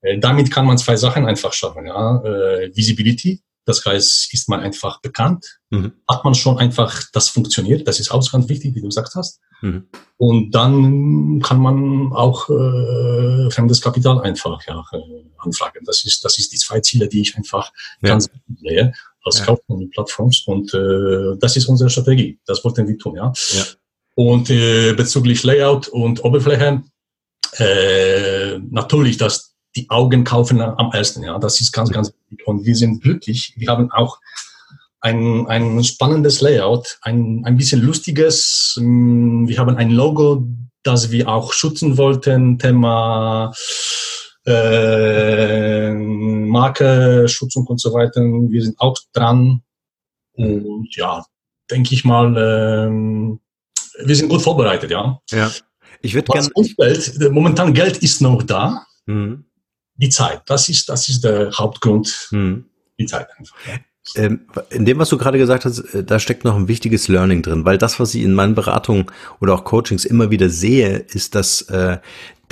[0.00, 2.22] Äh, damit kann man zwei Sachen einfach schaffen, ja.
[2.22, 5.92] Äh, Visibility, das heißt, ist man einfach bekannt, mhm.
[6.08, 9.40] hat man schon einfach, das funktioniert, das ist auch ganz wichtig, wie du gesagt hast.
[9.60, 9.88] Mhm.
[10.16, 15.84] Und dann kann man auch äh, fremdes Kapital einfach ja, äh, anfragen.
[15.84, 18.08] Das ist, das ist die zwei Ziele, die ich einfach ja.
[18.08, 18.94] ganz sehe
[19.24, 19.46] als ja.
[19.46, 20.44] Kaufmann Plattforms.
[20.46, 22.38] Und äh, das ist unsere Strategie.
[22.46, 23.32] Das wollten wir tun, ja.
[23.52, 23.64] ja.
[24.14, 26.82] Und äh, bezüglich Layout und Oberfläche,
[27.58, 31.22] äh, natürlich, dass die Augen kaufen am ersten.
[31.22, 32.46] Ja, das ist ganz, ganz wichtig.
[32.46, 33.54] Und wir sind glücklich.
[33.56, 34.18] Wir haben auch
[35.00, 38.76] ein, ein spannendes Layout, ein, ein bisschen lustiges.
[38.80, 40.48] Wir haben ein Logo,
[40.82, 42.58] das wir auch schützen wollten.
[42.58, 43.52] Thema
[44.48, 48.20] äh, Marke, Schutzung und so weiter.
[48.22, 49.62] Wir sind auch dran.
[50.34, 51.24] Und ja,
[51.70, 52.90] denke ich mal, äh,
[54.06, 55.20] wir sind gut vorbereitet, ja.
[55.30, 55.50] Ja.
[56.00, 56.48] Ich würde gerne.
[57.30, 58.84] Momentan Geld ist noch da.
[59.06, 59.44] Mhm
[59.98, 60.42] die Zeit.
[60.46, 62.28] Das ist, das ist der Hauptgrund.
[62.30, 62.64] Hm.
[62.98, 63.56] Die Zeit einfach.
[64.16, 67.42] Ähm, in dem, was du gerade gesagt hast, äh, da steckt noch ein wichtiges Learning
[67.42, 69.06] drin, weil das, was ich in meinen Beratungen
[69.40, 71.98] oder auch Coachings immer wieder sehe, ist, dass äh,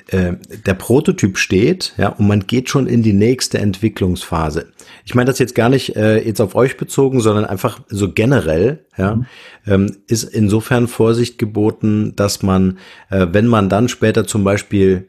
[0.08, 0.34] äh,
[0.66, 4.72] der Prototyp steht, ja, und man geht schon in die nächste Entwicklungsphase.
[5.04, 8.84] Ich meine das jetzt gar nicht äh, jetzt auf euch bezogen, sondern einfach so generell,
[8.96, 9.26] ja, mhm.
[9.66, 12.78] ähm, ist insofern Vorsicht geboten, dass man,
[13.10, 15.08] äh, wenn man dann später zum Beispiel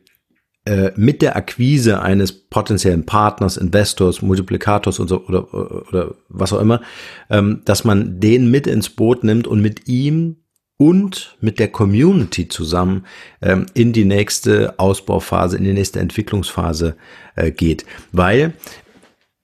[0.65, 6.59] äh, mit der Akquise eines potenziellen Partners, Investors, Multiplikators und so oder, oder was auch
[6.59, 6.81] immer,
[7.29, 10.37] ähm, dass man den mit ins Boot nimmt und mit ihm
[10.77, 13.05] und mit der Community zusammen
[13.41, 16.95] ähm, in die nächste Ausbauphase, in die nächste Entwicklungsphase
[17.35, 17.85] äh, geht.
[18.11, 18.53] Weil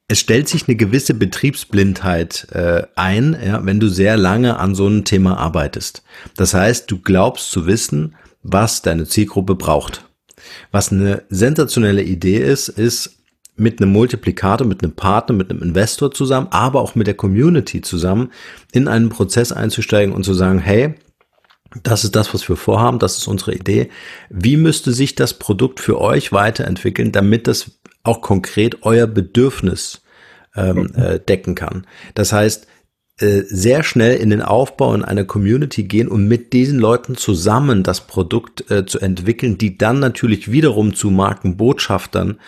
[0.08, 4.86] es stellt sich eine gewisse Betriebsblindheit äh, ein, ja, wenn du sehr lange an so
[4.86, 6.04] einem Thema arbeitest.
[6.36, 10.06] Das heißt, du glaubst zu wissen, was deine Zielgruppe braucht.
[10.72, 13.18] Was eine sensationelle Idee ist, ist
[13.56, 17.82] mit einem Multiplikator, mit einem Partner, mit einem Investor zusammen, aber auch mit der Community
[17.82, 18.32] zusammen
[18.72, 20.96] in einen Prozess einzusteigen und zu sagen, hey,
[21.82, 23.90] das ist das, was wir vorhaben, das ist unsere Idee.
[24.30, 30.02] Wie müsste sich das Produkt für euch weiterentwickeln, damit das auch konkret euer Bedürfnis
[30.56, 31.88] ähm, äh, decken kann?
[32.14, 32.68] Das heißt,
[33.20, 37.84] äh, sehr schnell in den Aufbau in einer Community gehen und mit diesen Leuten zusammen
[37.84, 42.40] das Produkt äh, zu entwickeln, die dann natürlich wiederum zu Markenbotschaftern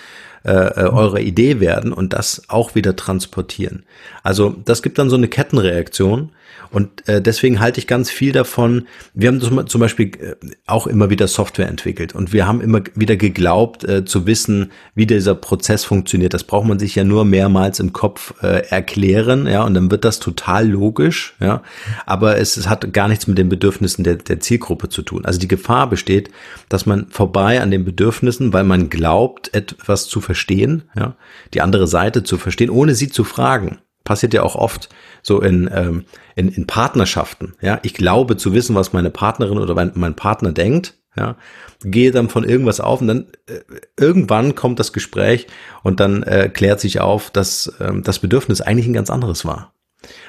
[0.45, 3.83] äh, äh, eurer Idee werden und das auch wieder transportieren.
[4.21, 6.31] Also das gibt dann so eine Kettenreaktion
[6.75, 8.85] und äh, deswegen halte ich ganz viel davon.
[9.13, 10.35] Wir haben zum Beispiel äh,
[10.65, 15.05] auch immer wieder Software entwickelt und wir haben immer wieder geglaubt äh, zu wissen, wie
[15.05, 16.33] dieser Prozess funktioniert.
[16.33, 20.03] Das braucht man sich ja nur mehrmals im Kopf äh, erklären, ja, und dann wird
[20.03, 21.63] das total logisch, ja.
[22.05, 25.23] Aber es, es hat gar nichts mit den Bedürfnissen der, der Zielgruppe zu tun.
[25.23, 26.29] Also die Gefahr besteht,
[26.67, 31.15] dass man vorbei an den Bedürfnissen, weil man glaubt, etwas zu verstehen, ja,
[31.53, 34.87] die andere Seite zu verstehen, ohne sie zu fragen passiert ja auch oft
[35.25, 37.55] so in, ähm, in, in Partnerschaften.
[37.59, 40.93] Ja, ich glaube zu wissen, was meine Partnerin oder mein, mein Partner denkt.
[41.17, 41.37] Ja,
[41.81, 43.61] gehe dann von irgendwas auf und dann äh,
[43.97, 45.47] irgendwann kommt das Gespräch
[45.81, 49.73] und dann äh, klärt sich auf, dass ähm, das Bedürfnis eigentlich ein ganz anderes war.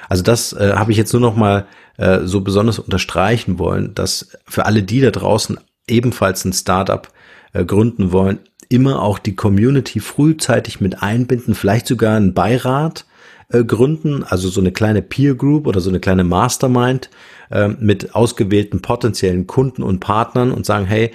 [0.07, 4.29] Also das äh, habe ich jetzt nur noch mal äh, so besonders unterstreichen wollen, dass
[4.47, 7.09] für alle die da draußen ebenfalls ein Startup
[7.51, 13.05] äh, gründen wollen, immer auch die Community frühzeitig mit einbinden, vielleicht sogar einen Beirat,
[13.49, 17.09] äh, gründen, also so eine kleine Peer Group oder so eine kleine Mastermind
[17.49, 21.11] äh, mit ausgewählten potenziellen Kunden und Partnern und sagen, hey,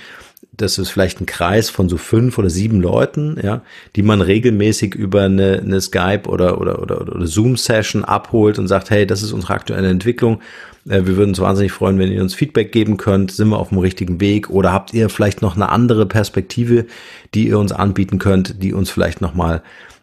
[0.55, 3.63] das ist vielleicht ein Kreis von so fünf oder sieben Leuten, ja,
[3.97, 8.91] die man regelmäßig über eine, eine Skype oder, oder, oder, oder Zoom-Session abholt und sagt,
[8.91, 10.41] hey, das ist unsere aktuelle Entwicklung.
[10.87, 13.31] Äh, wir würden uns wahnsinnig freuen, wenn ihr uns Feedback geben könnt.
[13.31, 14.51] Sind wir auf dem richtigen Weg?
[14.51, 16.87] Oder habt ihr vielleicht noch eine andere Perspektive,
[17.35, 19.63] die ihr uns anbieten könnt, die uns vielleicht nochmal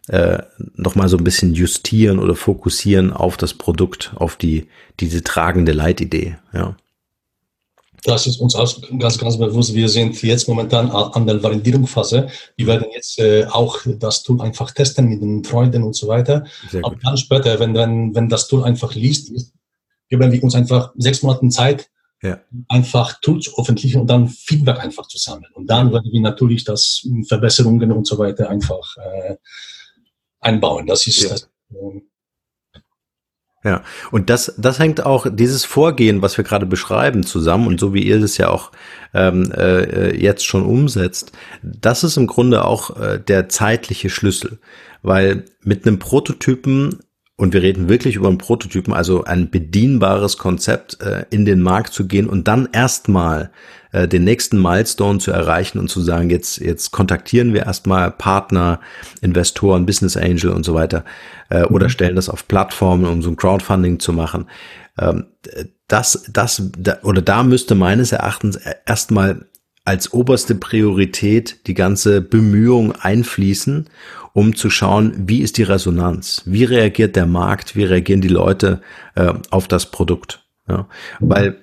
[0.09, 0.41] äh,
[0.75, 4.67] nochmal so ein bisschen justieren oder fokussieren auf das Produkt, auf die,
[4.99, 6.75] diese tragende Leitidee, ja.
[8.05, 9.73] Das ist uns auch ganz, ganz bewusst.
[9.73, 12.29] Wir sind jetzt momentan an der Validierungsphase.
[12.55, 16.45] Wir werden jetzt äh, auch das Tool einfach testen mit den Freunden und so weiter.
[16.81, 19.33] Aber dann später, wenn, wenn, wenn das Tool einfach liest,
[20.07, 21.89] geben wir uns einfach sechs Monate Zeit,
[22.21, 22.39] ja.
[22.69, 25.51] einfach Tools zu veröffentlichen und dann Feedback einfach zu sammeln.
[25.53, 29.35] Und dann werden wir natürlich das Verbesserungen und so weiter einfach äh,
[30.39, 30.87] einbauen.
[30.87, 31.29] Das ist ja.
[31.29, 32.03] das, ähm,
[33.63, 37.93] Ja, und das, das hängt auch, dieses Vorgehen, was wir gerade beschreiben, zusammen und so
[37.93, 38.71] wie ihr das ja auch
[39.13, 44.59] ähm, äh, jetzt schon umsetzt, das ist im Grunde auch äh, der zeitliche Schlüssel.
[45.01, 46.99] Weil mit einem Prototypen
[47.39, 51.93] und wir reden wirklich über einen Prototypen, also ein bedienbares Konzept, äh, in den Markt
[51.93, 53.51] zu gehen und dann erstmal
[53.91, 58.79] äh, den nächsten Milestone zu erreichen und zu sagen, jetzt, jetzt kontaktieren wir erstmal Partner,
[59.21, 61.05] Investoren, Business Angel und so weiter
[61.49, 61.75] äh, mhm.
[61.75, 64.47] oder stellen das auf Plattformen, um so ein Crowdfunding zu machen.
[64.99, 65.25] Ähm,
[65.87, 69.45] das, das, da, oder da müsste meines Erachtens erstmal
[69.85, 73.89] als oberste Priorität die ganze Bemühung einfließen
[74.33, 78.81] um zu schauen, wie ist die Resonanz, wie reagiert der Markt, wie reagieren die Leute
[79.15, 80.45] äh, auf das Produkt.
[80.67, 80.87] Ja?
[81.19, 81.57] Weil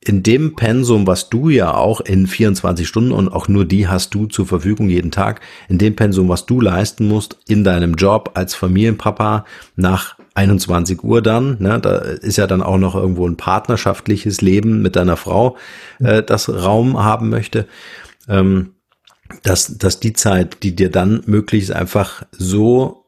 [0.00, 4.14] in dem Pensum, was du ja auch in 24 Stunden und auch nur die hast
[4.14, 8.30] du zur Verfügung jeden Tag, in dem Pensum, was du leisten musst in deinem Job
[8.34, 13.36] als Familienpapa nach 21 Uhr dann, ne, da ist ja dann auch noch irgendwo ein
[13.36, 15.56] partnerschaftliches Leben mit deiner Frau,
[15.98, 17.66] äh, das Raum haben möchte.
[18.28, 18.74] Ähm,
[19.42, 23.06] dass, dass die Zeit, die dir dann möglich ist, einfach so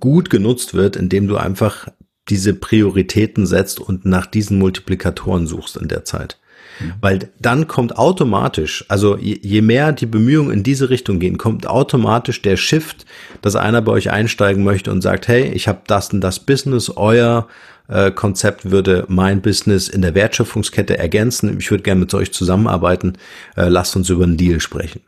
[0.00, 1.88] gut genutzt wird, indem du einfach
[2.28, 6.38] diese Prioritäten setzt und nach diesen Multiplikatoren suchst in der Zeit.
[6.80, 6.92] Mhm.
[7.00, 11.66] Weil dann kommt automatisch, also je, je, mehr die Bemühungen in diese Richtung gehen, kommt
[11.66, 13.04] automatisch der Shift,
[13.40, 16.90] dass einer bei euch einsteigen möchte und sagt, hey, ich habe das und das Business,
[16.94, 17.48] euer
[17.88, 23.14] äh, Konzept würde mein Business in der Wertschöpfungskette ergänzen, ich würde gerne mit euch zusammenarbeiten,
[23.56, 25.00] äh, lasst uns über einen Deal sprechen.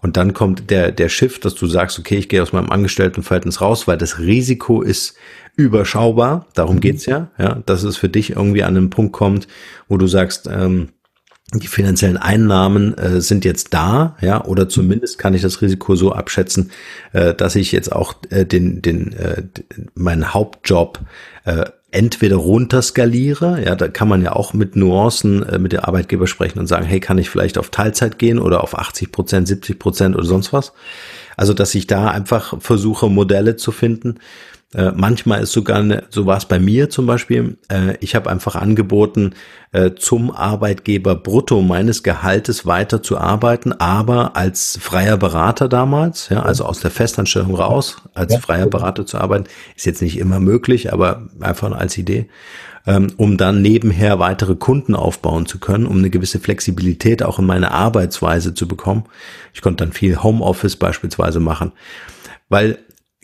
[0.00, 3.60] Und dann kommt der, der Shift, dass du sagst, okay, ich gehe aus meinem Angestelltenverhältnis
[3.60, 5.16] raus, weil das Risiko ist
[5.56, 6.46] überschaubar.
[6.54, 6.80] Darum mhm.
[6.80, 9.48] geht's ja, ja, dass es für dich irgendwie an einen Punkt kommt,
[9.88, 10.90] wo du sagst, ähm,
[11.54, 16.12] die finanziellen Einnahmen äh, sind jetzt da, ja, oder zumindest kann ich das Risiko so
[16.12, 16.72] abschätzen,
[17.12, 19.44] äh, dass ich jetzt auch äh, den, den, äh,
[19.94, 21.00] meinen Hauptjob
[21.44, 26.26] äh, entweder runterskaliere, ja, da kann man ja auch mit Nuancen äh, mit der Arbeitgeber
[26.26, 29.78] sprechen und sagen, hey, kann ich vielleicht auf Teilzeit gehen oder auf 80 Prozent, 70
[29.78, 30.74] Prozent oder sonst was.
[31.38, 34.18] Also, dass ich da einfach versuche, Modelle zu finden,
[34.76, 38.28] äh, manchmal ist sogar, eine, so war es bei mir zum Beispiel, äh, ich habe
[38.28, 39.34] einfach angeboten,
[39.72, 46.42] äh, zum Arbeitgeber brutto meines Gehaltes weiter zu arbeiten, aber als freier Berater damals, ja,
[46.42, 48.38] also aus der Festanstellung raus, als ja.
[48.38, 52.28] freier Berater zu arbeiten, ist jetzt nicht immer möglich, aber einfach als Idee
[52.86, 57.46] ähm, um dann nebenher weitere Kunden aufbauen zu können, um eine gewisse Flexibilität auch in
[57.46, 59.04] meine Arbeitsweise zu bekommen.
[59.54, 61.72] Ich konnte dann viel Homeoffice beispielsweise machen,
[62.48, 62.78] weil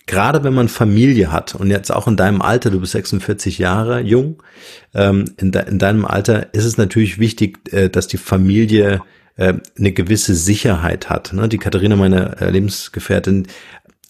[0.07, 4.01] gerade wenn man Familie hat und jetzt auch in deinem Alter, du bist 46 Jahre
[4.01, 4.43] jung,
[4.95, 9.03] ähm, in, de, in, deinem Alter ist es natürlich wichtig, äh, dass die Familie
[9.37, 11.33] äh, eine gewisse Sicherheit hat.
[11.33, 11.49] Ne?
[11.49, 13.47] Die Katharina, meine äh, Lebensgefährtin,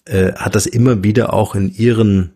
[0.05, 2.33] äh, hat das immer wieder auch in ihren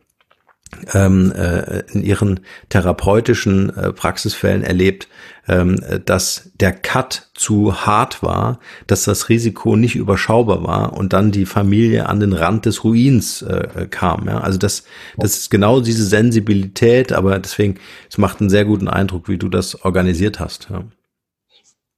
[0.94, 5.08] ähm, äh, in ihren therapeutischen äh, Praxisfällen erlebt,
[5.48, 11.46] dass der Cut zu hart war, dass das Risiko nicht überschaubar war und dann die
[11.46, 14.28] Familie an den Rand des Ruins äh, kam.
[14.28, 14.42] Ja?
[14.42, 14.84] Also das,
[15.16, 17.76] das ist genau diese Sensibilität, aber deswegen,
[18.10, 20.68] es macht einen sehr guten Eindruck, wie du das organisiert hast.
[20.70, 20.84] Ja,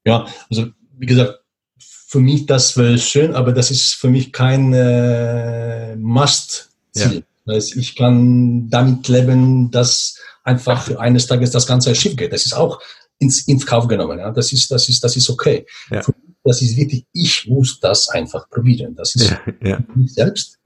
[0.05, 1.39] ja also wie gesagt,
[1.79, 7.15] für mich das wäre schön, aber das ist für mich kein äh, Must-Ziel.
[7.15, 7.21] Ja.
[7.45, 12.33] Das ich kann damit leben, dass einfach eines Tages das ganze Schiff geht.
[12.33, 12.79] Das ist auch
[13.19, 14.17] ins, ins Kauf genommen.
[14.19, 14.31] Ja.
[14.31, 15.65] Das ist, das ist, das ist okay.
[15.91, 16.01] Ja.
[16.43, 17.05] Das ist wichtig.
[17.13, 18.95] Ich muss das einfach probieren.
[18.95, 19.83] Das ist ja, ja.
[19.93, 20.57] mich selbst.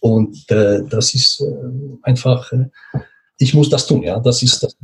[0.00, 2.66] Und äh, das ist äh, einfach, äh,
[3.38, 4.18] ich muss das tun, ja.
[4.18, 4.76] Das ist das.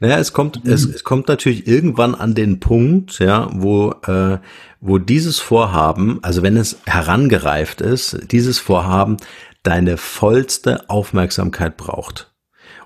[0.00, 4.38] Naja, es kommt, es, es kommt natürlich irgendwann an den Punkt, ja, wo, äh,
[4.80, 9.16] wo dieses Vorhaben, also wenn es herangereift ist, dieses Vorhaben
[9.62, 12.27] deine vollste Aufmerksamkeit braucht.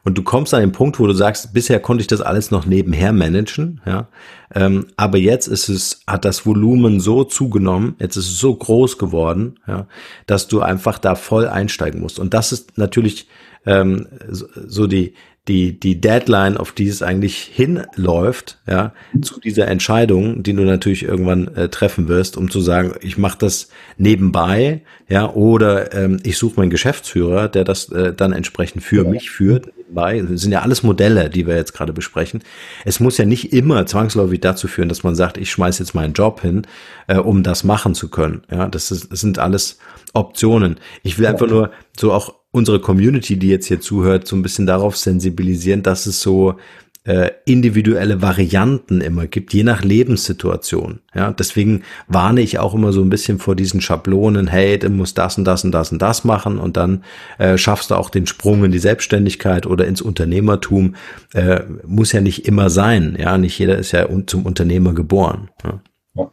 [0.04, 2.66] Und du kommst an den Punkt, wo du sagst, bisher konnte ich das alles noch
[2.66, 4.08] nebenher managen, ja.
[4.54, 8.98] Ähm, aber jetzt ist es, hat das Volumen so zugenommen, jetzt ist es so groß
[8.98, 9.86] geworden, ja,
[10.26, 12.18] dass du einfach da voll einsteigen musst.
[12.18, 13.28] Und das ist natürlich
[13.64, 15.14] ähm, so, die,
[15.48, 21.02] die, die Deadline, auf die es eigentlich hinläuft, ja, zu dieser Entscheidung, die du natürlich
[21.02, 26.38] irgendwann äh, treffen wirst, um zu sagen, ich mache das nebenbei, ja, oder ähm, ich
[26.38, 29.10] suche meinen Geschäftsführer, der das äh, dann entsprechend für ja.
[29.10, 29.72] mich führt.
[29.92, 30.20] Nebenbei.
[30.20, 32.42] Das sind ja alles Modelle, die wir jetzt gerade besprechen.
[32.84, 36.14] Es muss ja nicht immer zwangsläufig dazu führen, dass man sagt, ich schmeiß jetzt meinen
[36.14, 36.62] Job hin,
[37.06, 38.42] äh, um das machen zu können.
[38.50, 39.78] Ja, das, ist, das sind alles
[40.14, 40.76] Optionen.
[41.02, 44.66] Ich will einfach nur so auch unsere Community, die jetzt hier zuhört, so ein bisschen
[44.66, 46.56] darauf sensibilisieren, dass es so
[47.04, 51.00] äh, individuelle Varianten immer gibt, je nach Lebenssituation.
[51.14, 55.18] Ja, deswegen warne ich auch immer so ein bisschen vor diesen Schablonen, hey, du musst
[55.18, 57.02] das und das und das und das machen und dann
[57.38, 60.94] äh, schaffst du auch den Sprung in die Selbstständigkeit oder ins Unternehmertum.
[61.34, 63.16] Äh, muss ja nicht immer sein.
[63.18, 65.50] Ja, nicht jeder ist ja zum Unternehmer geboren.
[65.64, 65.80] Ja.
[66.14, 66.30] ja.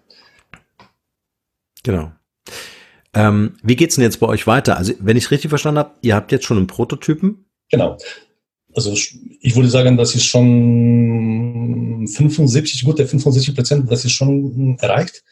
[1.84, 2.12] Genau.
[3.16, 4.78] Ähm, wie geht's denn jetzt bei euch weiter?
[4.78, 7.46] Also, wenn ich es richtig verstanden habe, ihr habt jetzt schon einen Prototypen?
[7.72, 7.98] Genau.
[8.76, 15.24] Also ich würde sagen, das ist schon 75, gute 75 Prozent, das ist schon erreicht.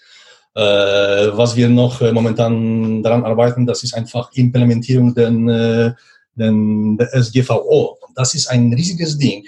[0.56, 5.94] Äh, was wir noch äh, momentan daran arbeiten, das ist einfach Implementierung den, äh,
[6.34, 8.00] den, der SGVO.
[8.16, 9.46] Das ist ein riesiges Ding,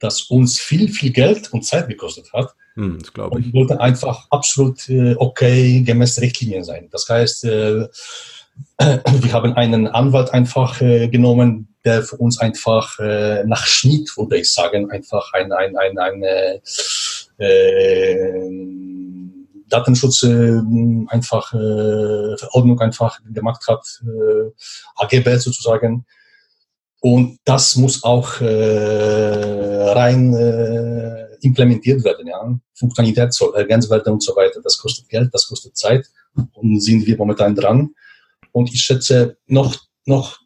[0.00, 2.52] das uns viel, viel Geld und Zeit gekostet hat.
[2.74, 3.46] Hm, das glaube ich.
[3.46, 6.88] Und wollte einfach absolut äh, okay gemäß Richtlinien sein.
[6.90, 7.46] Das heißt,
[8.78, 14.38] wir haben einen Anwalt einfach äh, genommen, der für uns einfach äh, nach Schnitt, würde
[14.38, 16.60] ich sagen, einfach ein, ein, ein, eine
[17.38, 18.50] äh,
[19.68, 20.60] Datenschutz äh,
[21.08, 24.50] einfach äh, Verordnung einfach gemacht hat, äh,
[24.96, 26.06] AGB sozusagen.
[27.00, 32.26] Und das muss auch äh, rein äh, implementiert werden.
[32.26, 32.58] Ja?
[32.72, 34.60] Funktionalität soll ergänzt werden und so weiter.
[34.62, 36.06] Das kostet Geld, das kostet Zeit
[36.54, 37.90] und sind wir momentan dran.
[38.54, 39.76] Und ich schätze, noch,
[40.06, 40.38] noch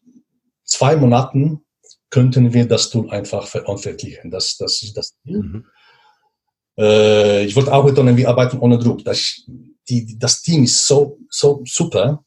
[0.64, 1.60] zwei Monaten
[2.08, 4.30] könnten wir das Tool einfach veröffentlichen.
[4.30, 5.42] Das, das ist das Ziel.
[5.42, 5.66] Mhm.
[6.78, 9.04] Äh, ich wollte auch betonen, wir arbeiten ohne Druck.
[9.04, 9.42] Das,
[9.90, 12.24] die, das Team ist so, so super.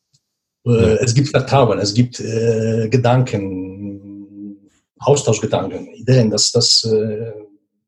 [0.68, 0.96] Äh, ja.
[0.98, 4.70] Es gibt Vertrauen, es gibt äh, Gedanken,
[5.00, 6.30] Austauschgedanken, Ideen.
[6.30, 7.32] Das, das, äh,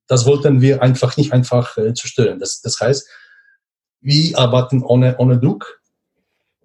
[0.08, 2.40] das wollten wir einfach nicht einfach äh, zerstören.
[2.40, 3.08] Das, das heißt,
[4.02, 5.83] wir arbeiten ohne, ohne Druck.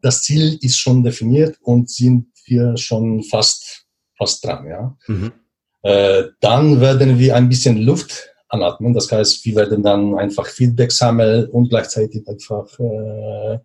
[0.02, 3.86] Das Ziel ist schon definiert und sind wir schon fast,
[4.16, 4.66] fast dran.
[4.66, 4.96] Ja.
[5.06, 5.32] Mhm.
[5.82, 8.94] Äh, dann werden wir ein bisschen Luft anatmen.
[8.94, 13.58] Das heißt, wir werden dann einfach Feedback sammeln und gleichzeitig einfach äh,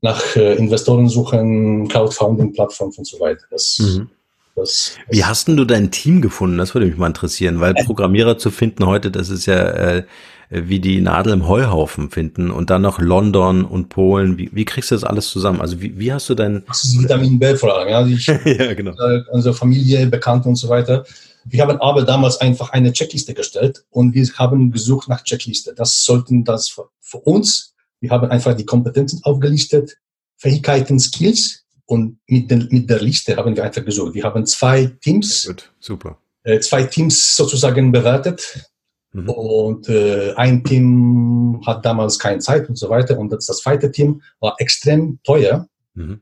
[0.00, 3.44] nach äh, Investoren suchen, Crowdfunding-Plattformen und so weiter.
[3.50, 4.08] Das, mhm.
[4.56, 6.58] das, das Wie hast denn du dein Team gefunden?
[6.58, 10.02] Das würde mich mal interessieren, weil Programmierer zu finden heute, das ist ja
[10.50, 14.36] wie die Nadel im Heuhaufen finden und dann noch London und Polen.
[14.36, 15.60] Wie, wie kriegst du das alles zusammen?
[15.60, 16.64] Also wie, wie hast du dein...
[16.66, 18.04] Das ist Vitamin B vor allem, ja.
[18.04, 18.26] Ich,
[18.58, 18.92] ja, genau.
[18.92, 21.04] Äh, unsere Familie, Bekannte und so weiter.
[21.44, 25.72] Wir haben aber damals einfach eine Checkliste gestellt und wir haben gesucht nach Checkliste.
[25.74, 29.96] Das sollten das für, für uns, wir haben einfach die Kompetenzen aufgelistet,
[30.36, 34.14] Fähigkeiten, Skills und mit, den, mit der Liste haben wir einfach gesucht.
[34.14, 36.18] Wir haben zwei Teams, Gut, super.
[36.42, 38.69] Äh, zwei Teams sozusagen bewertet
[39.12, 39.28] Mhm.
[39.28, 43.18] Und äh, ein Team hat damals keine Zeit und so weiter.
[43.18, 45.66] Und das, das zweite Team war extrem teuer.
[45.94, 46.20] Mhm.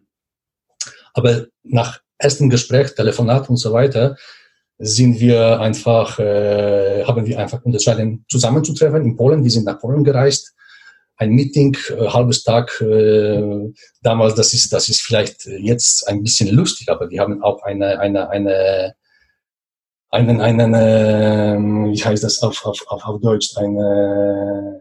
[1.12, 4.16] Aber nach ersten Gespräch, Telefonat und so weiter,
[4.78, 9.42] sind wir einfach, äh, haben wir einfach unterscheiden, zusammenzutreffen in Polen.
[9.42, 10.54] Wir sind nach Polen gereist.
[11.16, 13.72] Ein Meeting, äh, halbes Tag, äh,
[14.02, 17.98] damals, das ist, das ist vielleicht jetzt ein bisschen lustig, aber wir haben auch eine,
[17.98, 18.94] eine, eine
[20.10, 24.80] einen, einen äh, wie heißt das auf, auf, auf, auf Deutsch, ein äh,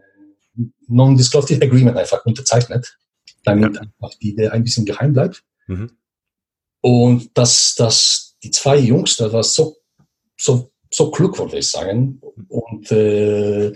[0.88, 2.98] Non-Disclosure Agreement einfach unterzeichnet,
[3.44, 3.82] damit ja.
[3.82, 5.44] einfach die Idee ein bisschen geheim bleibt.
[5.66, 5.90] Mhm.
[6.80, 9.76] Und dass, dass die zwei Jungs, das war so,
[10.36, 12.20] so, so klug, würde ich sagen.
[12.48, 13.72] Und äh,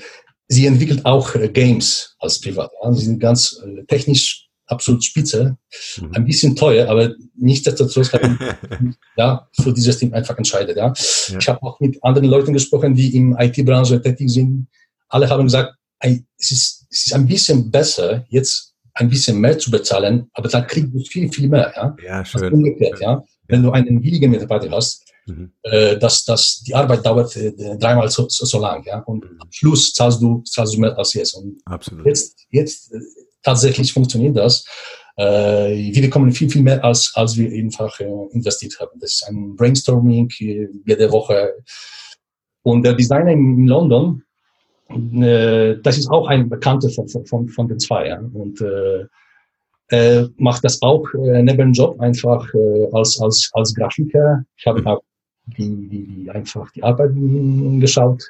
[0.49, 2.71] sie entwickelt auch äh, Games als Privat.
[2.83, 2.93] Ja.
[2.93, 5.57] Sie sind ganz äh, technisch absolut spitze.
[6.01, 6.11] Mhm.
[6.13, 8.39] Ein bisschen teuer, aber nichtsdestotrotz haben
[9.17, 10.77] ja, für dieses Team einfach entscheidet.
[10.77, 10.93] Ja.
[11.29, 11.39] ja.
[11.39, 14.67] Ich habe auch mit anderen Leuten gesprochen, die im IT-Branche tätig sind.
[15.09, 19.71] Alle haben gesagt, es ist, es ist ein bisschen besser, jetzt ein bisschen mehr zu
[19.71, 21.73] bezahlen, aber dann kriegst du viel, viel mehr.
[21.75, 22.53] Ja, ja schön.
[22.53, 23.23] Umgekehrt, ja.
[23.49, 25.53] Wenn du einen willigen Mitarbeiter hast, mhm.
[25.63, 28.85] äh, dass, dass die Arbeit dauert äh, dreimal so, so, so lang.
[28.85, 29.01] Ja?
[29.01, 29.41] Und mhm.
[29.41, 31.35] am Schluss zahlst du, zahlst du mehr als jetzt.
[31.35, 32.07] Und Absolut.
[32.07, 32.93] Jetzt, jetzt
[33.43, 34.65] tatsächlich funktioniert das.
[35.17, 38.99] Äh, wir bekommen viel, viel mehr, als, als wir einfach äh, investiert haben.
[39.01, 41.55] Das ist ein Brainstorming äh, jede Woche.
[42.63, 44.23] Und der Designer in London,
[44.89, 48.09] äh, das ist auch ein Bekannter von, von, von den zwei.
[48.09, 48.21] Ja?
[48.33, 49.05] Und äh,
[49.89, 52.49] er macht das auch äh, neben dem Job einfach
[52.93, 54.43] als, als, als Grafiker.
[54.57, 55.03] Ich habe auch
[55.59, 58.23] die, die, die einfach die Arbeiten geschaut.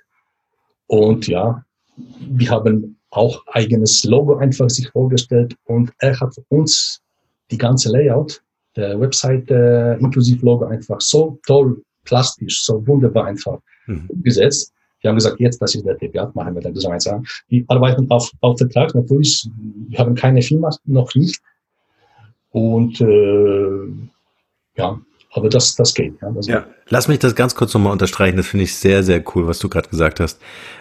[0.89, 1.65] Und ja,
[1.97, 7.01] wir haben auch eigenes Logo einfach sich vorgestellt und er hat uns
[7.51, 8.43] die ganze Layout
[8.75, 14.07] der Webseite inklusive Logo einfach so toll, plastisch, so wunderbar einfach mhm.
[14.09, 14.73] umgesetzt.
[15.01, 17.25] Wir haben gesagt, jetzt, das ist der Tipp, ja, machen wir dann gemeinsam.
[17.49, 19.47] Wir arbeiten auf, auf Vertrag, natürlich,
[19.89, 21.41] wir haben keine Firma, noch nicht.
[22.51, 23.89] Und äh,
[24.77, 25.01] ja,
[25.33, 26.15] aber das, das geht.
[26.23, 26.67] Ja, das ja.
[26.89, 28.37] Lass mich das ganz kurz nochmal unterstreichen.
[28.37, 30.41] Das finde ich sehr, sehr cool, was du gerade gesagt hast.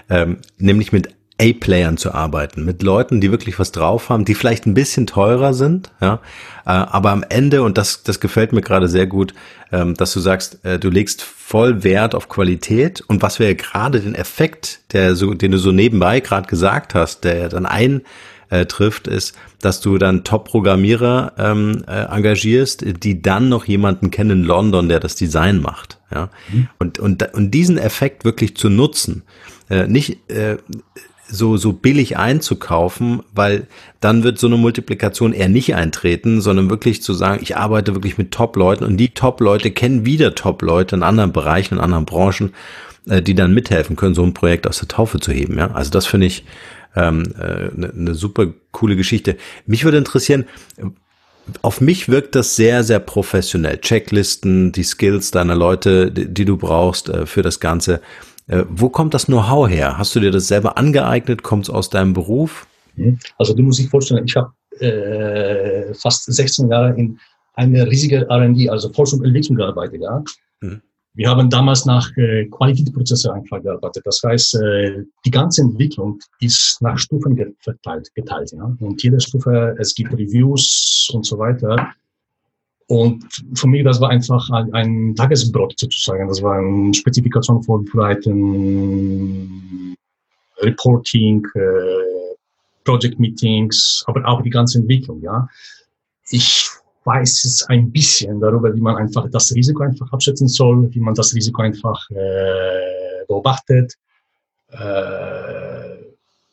[0.09, 4.67] Ähm, nämlich mit A-Playern zu arbeiten, mit Leuten, die wirklich was drauf haben, die vielleicht
[4.67, 6.15] ein bisschen teurer sind, ja,
[6.65, 9.33] äh, aber am Ende, und das, das gefällt mir gerade sehr gut,
[9.71, 13.53] ähm, dass du sagst, äh, du legst voll Wert auf Qualität und was wir ja
[13.53, 19.07] gerade den Effekt, der so, den du so nebenbei gerade gesagt hast, der dann eintrifft,
[19.07, 24.89] ist, dass du dann Top-Programmierer ähm, äh, engagierst, die dann noch jemanden kennen in London,
[24.89, 25.99] der das Design macht.
[26.13, 26.29] Ja?
[26.51, 26.67] Mhm.
[26.77, 29.23] Und, und, und diesen Effekt wirklich zu nutzen,
[29.69, 30.57] äh, nicht äh,
[31.31, 33.67] so, so billig einzukaufen, weil
[33.99, 38.17] dann wird so eine Multiplikation eher nicht eintreten, sondern wirklich zu sagen, ich arbeite wirklich
[38.17, 42.53] mit Top-Leuten und die Top-Leute kennen wieder Top-Leute in anderen Bereichen, in anderen Branchen,
[43.07, 45.57] äh, die dann mithelfen können, so ein Projekt aus der Taufe zu heben.
[45.57, 46.43] Ja, also das finde ich
[46.95, 49.37] ähm, äh, ne eine super coole Geschichte.
[49.65, 50.45] Mich würde interessieren,
[51.61, 53.79] auf mich wirkt das sehr, sehr professionell.
[53.79, 58.01] Checklisten, die Skills deiner Leute, die, die du brauchst äh, für das Ganze.
[58.47, 59.97] Äh, wo kommt das Know-how her?
[59.97, 61.43] Hast du dir das selber angeeignet?
[61.43, 62.67] Kommt es aus deinem Beruf?
[62.95, 63.19] Mhm.
[63.37, 67.19] Also du musst dich vorstellen, ich habe äh, fast 16 Jahre in
[67.55, 70.01] einer riesigen R&D, also Forschung und Entwicklung gearbeitet.
[70.01, 70.23] Ja?
[70.61, 70.81] Mhm.
[71.13, 74.03] Wir haben damals nach äh, Qualitätsprozesse einfach gearbeitet.
[74.05, 78.09] Das heißt, äh, die ganze Entwicklung ist nach Stufen geteilt.
[78.15, 78.75] geteilt ja?
[78.79, 81.93] Und jede Stufe, es gibt Reviews und so weiter.
[82.91, 83.23] Und
[83.55, 86.27] für mich, das war einfach ein, Tagesbrot sozusagen.
[86.27, 88.35] Das war eine Spezifikation vorbereiten,
[90.57, 92.35] Reporting, äh,
[92.83, 95.47] Project Meetings, aber auch die ganze Entwicklung, ja.
[96.31, 96.69] Ich
[97.05, 101.15] weiß es ein bisschen darüber, wie man einfach das Risiko einfach abschätzen soll, wie man
[101.15, 103.93] das Risiko einfach äh, beobachtet.
[104.71, 105.90] Äh,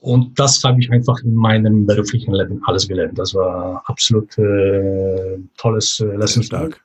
[0.01, 3.19] und das habe ich einfach in meinem beruflichen Leben alles gelernt.
[3.19, 6.43] Das war absolut äh, tolles äh, Lesson.
[6.43, 6.81] Stark.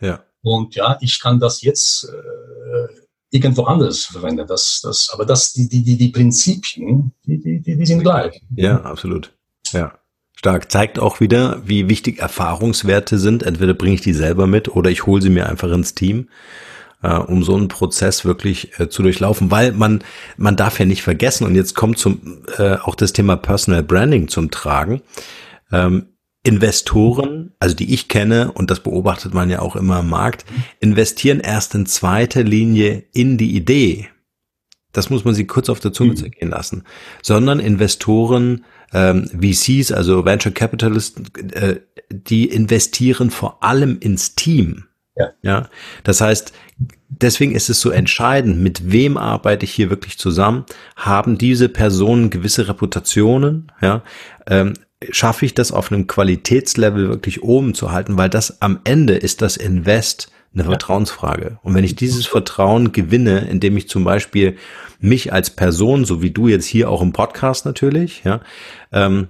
[0.00, 0.24] Ja.
[0.42, 2.94] Und ja, ich kann das jetzt äh,
[3.30, 4.46] irgendwo anders verwenden.
[4.46, 8.40] Das, das, aber das, die, die, die, die Prinzipien, die, die, die, die sind gleich.
[8.54, 9.32] Ja, absolut.
[9.72, 9.98] Ja.
[10.36, 10.70] Stark.
[10.70, 13.42] Zeigt auch wieder, wie wichtig Erfahrungswerte sind.
[13.42, 16.28] Entweder bringe ich die selber mit oder ich hole sie mir einfach ins Team
[17.04, 20.02] äh, um so einen Prozess wirklich äh, zu durchlaufen, weil man
[20.36, 24.28] man darf ja nicht vergessen und jetzt kommt zum äh, auch das Thema Personal Branding
[24.28, 25.02] zum Tragen.
[25.70, 26.06] Ähm,
[26.46, 30.44] Investoren, also die ich kenne, und das beobachtet man ja auch immer im Markt,
[30.78, 34.08] investieren erst in zweiter Linie in die Idee.
[34.92, 36.16] Das muss man sich kurz auf der Zunge mhm.
[36.16, 36.84] zergehen lassen.
[37.22, 41.20] Sondern Investoren, ähm, VCs, also Venture Capitalists,
[41.52, 41.76] äh,
[42.10, 44.84] die investieren vor allem ins Team.
[45.16, 45.30] Ja.
[45.42, 45.68] ja.
[46.02, 46.52] Das heißt,
[47.08, 50.64] deswegen ist es so entscheidend, mit wem arbeite ich hier wirklich zusammen?
[50.96, 53.70] Haben diese Personen gewisse Reputationen?
[53.80, 54.02] Ja.
[54.46, 54.74] Ähm,
[55.10, 58.16] schaffe ich das auf einem Qualitätslevel wirklich oben zu halten?
[58.16, 61.58] Weil das am Ende ist das Invest eine Vertrauensfrage.
[61.62, 64.56] Und wenn ich dieses Vertrauen gewinne, indem ich zum Beispiel
[65.00, 68.40] mich als Person, so wie du jetzt hier auch im Podcast natürlich, ja,
[68.92, 69.28] ähm,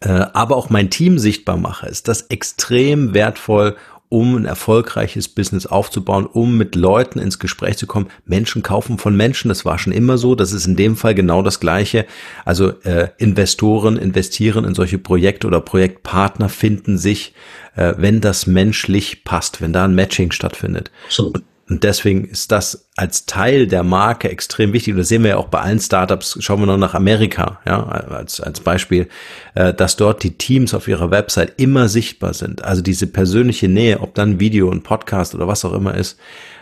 [0.00, 3.76] äh, aber auch mein Team sichtbar mache, ist das extrem wertvoll,
[4.08, 8.08] um ein erfolgreiches Business aufzubauen, um mit Leuten ins Gespräch zu kommen.
[8.24, 10.34] Menschen kaufen von Menschen, das war schon immer so.
[10.34, 12.06] Das ist in dem Fall genau das Gleiche.
[12.44, 17.34] Also äh, Investoren investieren in solche Projekte oder Projektpartner finden sich,
[17.74, 20.90] äh, wenn das menschlich passt, wenn da ein Matching stattfindet.
[21.08, 21.32] So.
[21.68, 24.94] Und deswegen ist das als Teil der Marke extrem wichtig.
[24.94, 26.38] Und das sehen wir ja auch bei allen Startups.
[26.40, 29.08] Schauen wir noch nach Amerika, ja, als, als Beispiel,
[29.54, 32.64] äh, dass dort die Teams auf ihrer Website immer sichtbar sind.
[32.64, 36.18] Also diese persönliche Nähe, ob dann Video und Podcast oder was auch immer ist,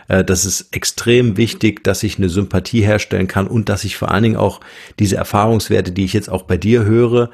[0.07, 4.09] äh, das ist extrem wichtig, dass ich eine Sympathie herstellen kann und dass ich vor
[4.09, 4.59] allen Dingen auch
[4.97, 7.29] diese Erfahrungswerte, die ich jetzt auch bei dir höre,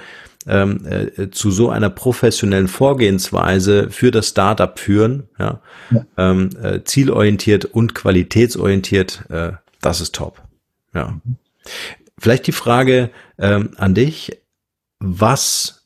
[0.47, 5.61] ähm, äh, zu so einer professionellen Vorgehensweise für das Startup führen, ja,
[5.91, 6.05] ja.
[6.17, 10.41] Ähm, äh, zielorientiert und qualitätsorientiert, äh, das ist top.
[10.93, 11.19] Ja.
[12.17, 14.41] Vielleicht die Frage ähm, an dich,
[14.99, 15.81] was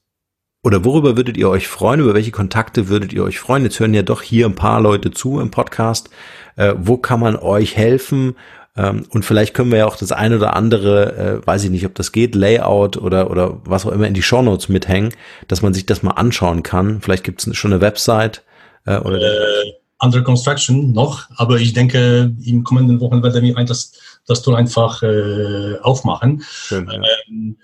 [0.64, 2.00] oder worüber würdet ihr euch freuen?
[2.00, 3.64] Über welche Kontakte würdet ihr euch freuen?
[3.64, 6.10] Jetzt hören ja doch hier ein paar Leute zu im Podcast.
[6.56, 8.36] Äh, wo kann man euch helfen?
[8.78, 11.86] Ähm, und vielleicht können wir ja auch das eine oder andere, äh, weiß ich nicht,
[11.86, 15.14] ob das geht, Layout oder, oder was auch immer in die Shownotes mithängen,
[15.48, 17.02] dass man sich das mal anschauen kann.
[17.02, 18.44] Vielleicht gibt es schon eine Website
[18.86, 19.22] äh, oder.
[19.22, 23.94] Äh, under Construction noch, aber ich denke, im kommenden Wochen werden wir das,
[24.28, 26.44] das Tool einfach äh, aufmachen.
[26.46, 27.02] Schön, ja.
[27.28, 27.58] ähm,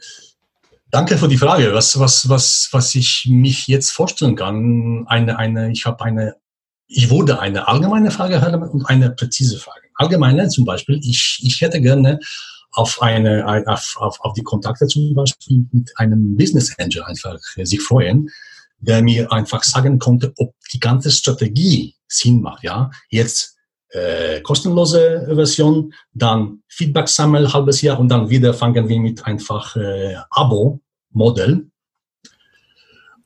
[0.92, 1.74] Danke für die Frage.
[1.74, 6.36] Was, was, was, was ich mich jetzt vorstellen kann, eine, eine, ich habe eine,
[6.94, 11.62] ich würde eine allgemeine Frage haben und eine präzise Frage allgemeiner zum Beispiel, ich, ich
[11.62, 12.20] hätte gerne
[12.72, 17.82] auf eine, auf, auf, auf die Kontakte zum Beispiel mit einem Business Angel einfach sich
[17.82, 18.30] freuen,
[18.80, 22.64] der mir einfach sagen konnte, ob die ganze Strategie Sinn macht.
[22.64, 23.58] Ja, jetzt
[23.90, 29.76] äh, kostenlose Version, dann Feedback sammeln halbes Jahr und dann wieder fangen wir mit einfach
[29.76, 31.68] äh, Abo-Modell.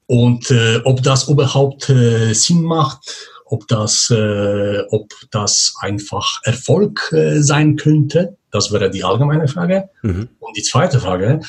[0.08, 7.12] Und äh, ob das überhaupt äh, Sinn macht, ob das, äh, ob das einfach Erfolg
[7.12, 9.90] äh, sein könnte, das wäre die allgemeine Frage.
[10.02, 10.30] Mhm.
[10.40, 11.40] Und die zweite Frage,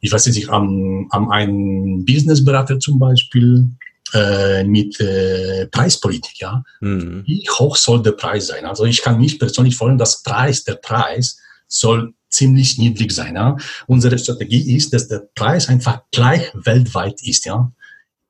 [0.00, 3.68] ich weiß nicht, am, am einen Businessberater zum Beispiel
[4.14, 6.62] äh, mit äh, Preispolitik, ja.
[6.80, 7.22] Mhm.
[7.26, 8.64] Wie hoch soll der Preis sein?
[8.64, 13.34] Also ich kann mich persönlich vorstellen, dass Preis, der Preis soll ziemlich niedrig sein.
[13.34, 13.56] Ja?
[13.86, 17.44] Unsere Strategie ist, dass der Preis einfach gleich weltweit ist.
[17.44, 17.72] Ja?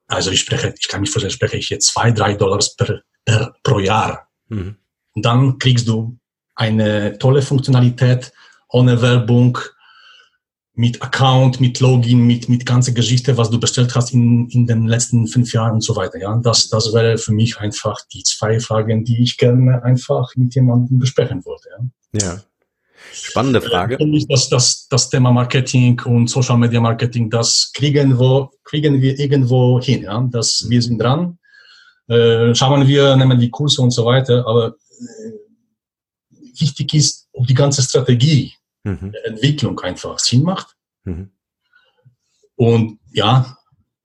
[0.07, 3.55] Also ich spreche, ich kann mich vorstellen, spreche ich jetzt zwei, drei Dollars per, per
[3.63, 4.29] pro Jahr.
[4.49, 4.77] Mhm.
[5.15, 6.19] Und dann kriegst du
[6.55, 8.33] eine tolle Funktionalität
[8.69, 9.59] ohne Werbung,
[10.81, 14.87] mit Account, mit Login, mit, mit ganze Geschichte, was du bestellt hast in, in den
[14.87, 16.19] letzten fünf Jahren und so weiter.
[16.19, 20.55] Ja, das, das wäre für mich einfach die zwei Fragen, die ich gerne einfach mit
[20.55, 21.69] jemandem besprechen wollte.
[22.13, 22.21] Ja.
[22.21, 22.41] ja.
[23.13, 23.97] Spannende Frage.
[23.97, 29.19] Äh, das, das, das Thema Marketing und Social Media Marketing, das kriegen wir, kriegen wir
[29.19, 30.03] irgendwo hin.
[30.05, 30.27] Ja?
[30.31, 30.67] Das.
[30.69, 31.39] Wir sind dran.
[32.11, 34.47] Äh, schauen wir, nehmen die Kurse und so weiter.
[34.47, 35.33] Aber äh,
[36.59, 39.13] wichtig ist, ob die ganze Strategie mhm.
[39.13, 40.75] der Entwicklung einfach Sinn macht.
[41.05, 41.31] Mhm.
[42.57, 43.57] Und ja,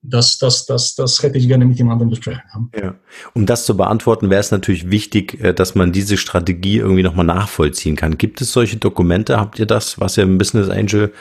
[0.01, 2.43] das, das, das, das hätte ich gerne mit jemandem besprechen.
[2.79, 2.95] Ja.
[3.33, 7.25] Um das zu beantworten, wäre es natürlich wichtig, äh, dass man diese Strategie irgendwie nochmal
[7.25, 8.17] nachvollziehen kann.
[8.17, 9.39] Gibt es solche Dokumente?
[9.39, 11.11] Habt ihr das, was ihr im Business Angel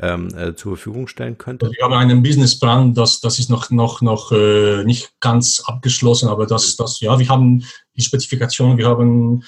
[0.00, 1.62] ähm, äh, zur Verfügung stellen könnt?
[1.62, 6.46] Wir haben einen Businessplan, das, das ist noch, noch, noch äh, nicht ganz abgeschlossen, aber
[6.46, 7.64] das, das, ja, wir haben
[7.96, 9.42] die Spezifikation, wir haben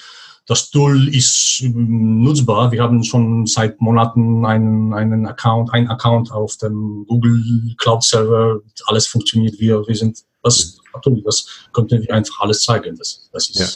[0.47, 2.71] das Tool ist ähm, nutzbar.
[2.71, 7.41] Wir haben schon seit Monaten einen, einen Account, ein Account auf dem Google
[7.77, 8.59] Cloud Server.
[8.85, 9.59] Alles funktioniert.
[9.59, 10.79] Wir, wir sind, das,
[11.23, 12.95] das könnten wir einfach alles zeigen.
[12.97, 13.67] Das, das ist, ja.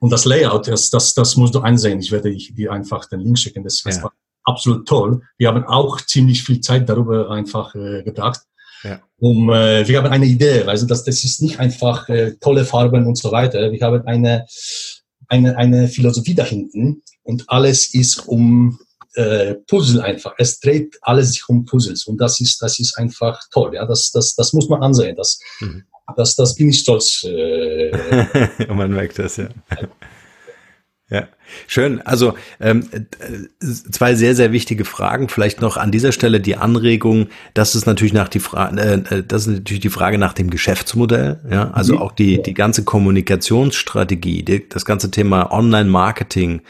[0.00, 2.00] Und das Layout, das, das, das musst du einsehen.
[2.00, 3.62] Ich werde dir einfach den Link schicken.
[3.62, 4.10] Das, das ja.
[4.48, 5.22] Absolut toll.
[5.36, 8.40] Wir haben auch ziemlich viel Zeit darüber einfach äh, gebracht.
[8.82, 9.00] Ja.
[9.18, 13.06] Um, äh, wir haben eine Idee, also das, das ist nicht einfach äh, tolle Farben
[13.06, 13.72] und so weiter.
[13.72, 14.46] Wir haben eine
[15.28, 18.78] eine, eine Philosophie dahinten und alles ist um
[19.14, 20.34] äh, Puzzle einfach.
[20.38, 23.74] Es dreht alles sich um Puzzles und das ist, das ist einfach toll.
[23.74, 25.16] Ja, das, das, das muss man ansehen.
[25.16, 25.84] Das, mhm.
[26.16, 27.24] das, das bin ich stolz.
[27.24, 27.92] Äh,
[28.68, 29.48] man merkt das, ja.
[31.10, 31.28] Ja,
[31.66, 32.00] schön.
[32.02, 32.88] Also ähm,
[33.90, 35.28] zwei sehr, sehr wichtige Fragen.
[35.28, 39.46] Vielleicht noch an dieser Stelle die Anregung, das ist natürlich nach die Frage, äh, das
[39.46, 41.40] ist natürlich die Frage nach dem Geschäftsmodell.
[41.50, 42.02] Ja, also mhm.
[42.02, 46.62] auch die die ganze Kommunikationsstrategie, die, das ganze Thema Online-Marketing,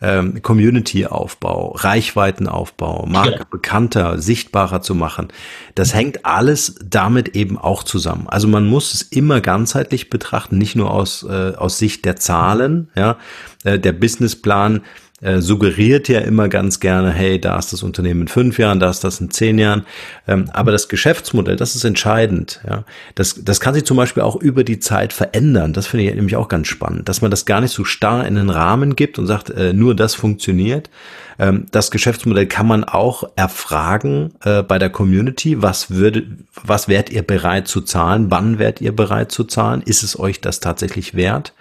[0.00, 3.46] ähm, Community-Aufbau, Reichweitenaufbau, Marke ja.
[3.50, 5.28] bekannter, sichtbarer zu machen.
[5.74, 8.26] Das hängt alles damit eben auch zusammen.
[8.28, 12.88] Also man muss es immer ganzheitlich betrachten, nicht nur aus, äh, aus Sicht der Zahlen.
[12.94, 13.16] Ja,
[13.64, 13.92] äh, der
[14.26, 14.82] Businessplan
[15.22, 18.90] äh, suggeriert ja immer ganz gerne, hey, da ist das Unternehmen in fünf Jahren, da
[18.90, 19.86] ist das in zehn Jahren.
[20.28, 22.60] Ähm, aber das Geschäftsmodell, das ist entscheidend.
[22.68, 22.84] Ja.
[23.14, 25.72] Das, das kann sich zum Beispiel auch über die Zeit verändern.
[25.72, 28.34] Das finde ich nämlich auch ganz spannend, dass man das gar nicht so starr in
[28.34, 30.90] den Rahmen gibt und sagt, äh, nur das funktioniert.
[31.38, 35.62] Ähm, das Geschäftsmodell kann man auch erfragen äh, bei der Community.
[35.62, 36.24] Was würde,
[36.62, 38.30] was wärt ihr bereit zu zahlen?
[38.30, 39.80] Wann wärt ihr bereit zu zahlen?
[39.80, 41.54] Ist es euch das tatsächlich wert?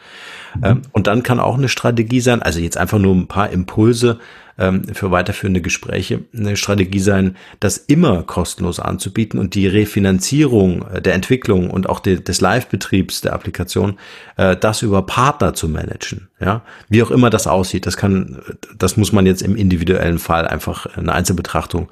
[0.63, 4.19] Ähm, und dann kann auch eine Strategie sein, also jetzt einfach nur ein paar Impulse
[4.57, 11.01] ähm, für weiterführende Gespräche, eine Strategie sein, das immer kostenlos anzubieten und die Refinanzierung äh,
[11.01, 13.99] der Entwicklung und auch de, des Live-Betriebs der Applikation,
[14.37, 16.29] äh, das über Partner zu managen.
[16.39, 18.41] Ja, wie auch immer das aussieht, das kann,
[18.77, 21.89] das muss man jetzt im individuellen Fall einfach eine Einzelbetrachtung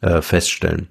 [0.00, 0.88] äh, feststellen.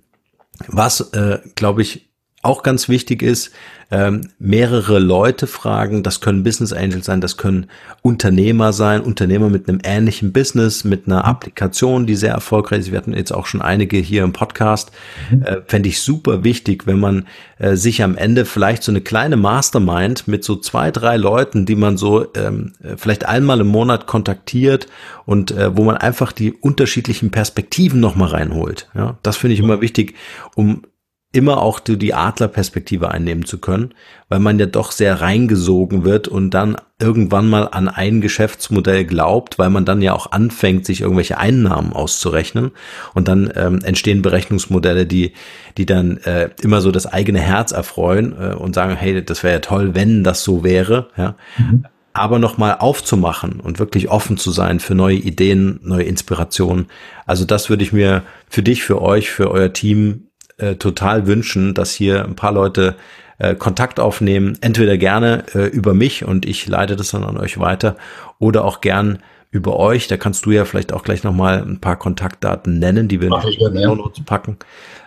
[0.67, 1.09] Was,
[1.55, 2.08] glaube ich,
[2.41, 3.51] auch ganz wichtig ist,
[3.91, 6.03] ähm, mehrere Leute fragen.
[6.03, 7.67] Das können Business Angels sein, das können
[8.01, 11.19] Unternehmer sein, Unternehmer mit einem ähnlichen Business, mit einer.
[11.29, 12.91] Applikation, die sehr erfolgreich ist.
[12.91, 14.91] Wir hatten jetzt auch schon einige hier im Podcast.
[15.29, 15.43] Mhm.
[15.43, 17.27] Äh, Fände ich super wichtig, wenn man
[17.59, 21.75] äh, sich am Ende vielleicht so eine kleine Mastermind mit so zwei, drei Leuten, die
[21.75, 24.87] man so ähm, vielleicht einmal im Monat kontaktiert
[25.25, 28.89] und äh, wo man einfach die unterschiedlichen Perspektiven nochmal reinholt.
[28.95, 30.15] Ja, das finde ich immer wichtig,
[30.55, 30.83] um
[31.31, 33.93] immer auch die Adlerperspektive einnehmen zu können,
[34.29, 39.59] weil man ja doch sehr reingesogen wird und dann irgendwann mal an ein Geschäftsmodell glaubt,
[39.59, 42.71] weil man dann ja auch anfängt, sich irgendwelche Einnahmen auszurechnen
[43.13, 45.33] und dann ähm, entstehen Berechnungsmodelle, die
[45.77, 49.53] die dann äh, immer so das eigene Herz erfreuen äh, und sagen, hey, das wäre
[49.53, 51.35] ja toll, wenn das so wäre, ja.
[51.57, 51.85] Mhm.
[52.11, 56.87] Aber nochmal aufzumachen und wirklich offen zu sein für neue Ideen, neue Inspirationen.
[57.27, 60.28] Also das würde ich mir für dich, für euch, für euer Team
[60.59, 62.95] äh, total wünschen, dass hier ein paar Leute
[63.39, 64.57] äh, Kontakt aufnehmen.
[64.61, 67.95] Entweder gerne äh, über mich und ich leite das dann an euch weiter
[68.37, 69.19] oder auch gern
[69.51, 70.07] über euch.
[70.07, 73.73] Da kannst du ja vielleicht auch gleich nochmal ein paar Kontaktdaten nennen, die wir in
[73.73, 74.57] die Notes packen.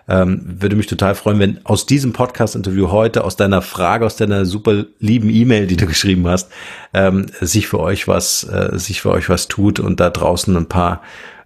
[0.08, 4.46] Ähm, würde mich total freuen, wenn aus diesem Podcast-Interview heute, aus deiner Frage, aus deiner
[4.46, 6.50] super lieben E-Mail, die du geschrieben hast,
[6.92, 10.66] ähm, sich für euch was, äh, sich für euch was tut und da draußen ein
[10.66, 11.02] paar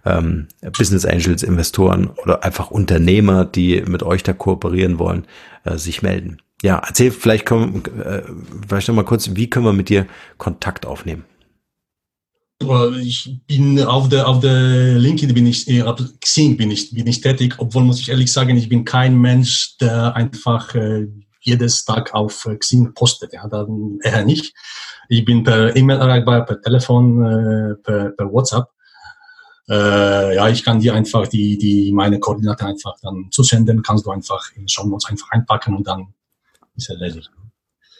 [0.07, 0.47] ähm,
[0.77, 5.25] Business Angels, Investoren oder einfach Unternehmer, die mit euch da kooperieren wollen,
[5.63, 6.41] äh, sich melden.
[6.63, 8.23] Ja, erzähl vielleicht, können, äh,
[8.67, 11.25] vielleicht noch mal kurz, wie können wir mit dir Kontakt aufnehmen?
[12.99, 17.05] Ich bin auf der, auf der LinkedIn bin ich, äh, auf Xing bin ich, bin
[17.05, 21.07] ich tätig, obwohl muss ich ehrlich sagen, ich bin kein Mensch, der einfach äh,
[21.41, 24.55] jedes Tag auf äh, Xing postet, ja, dann eher nicht.
[25.09, 28.69] Ich bin per E-Mail erreichbar, per Telefon, äh, per, per WhatsApp.
[29.69, 34.11] Äh, ja, ich kann dir einfach die, die, meine Koordinate einfach dann zusenden, kannst du
[34.11, 36.13] einfach in Show Notes einfach einpacken und dann
[36.75, 37.29] ist erledigt.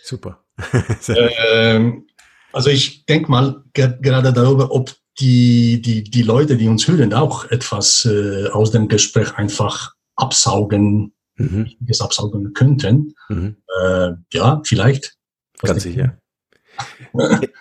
[0.04, 0.44] Super.
[1.10, 2.08] ähm,
[2.54, 7.46] also ich denke mal gerade darüber, ob die, die, die Leute, die uns hören, auch
[7.46, 11.72] etwas äh, aus dem Gespräch einfach absaugen, mhm.
[11.88, 13.14] es absaugen könnten.
[13.30, 13.58] Mhm.
[13.82, 15.16] Äh, ja, vielleicht.
[15.60, 16.18] Ganz sicher.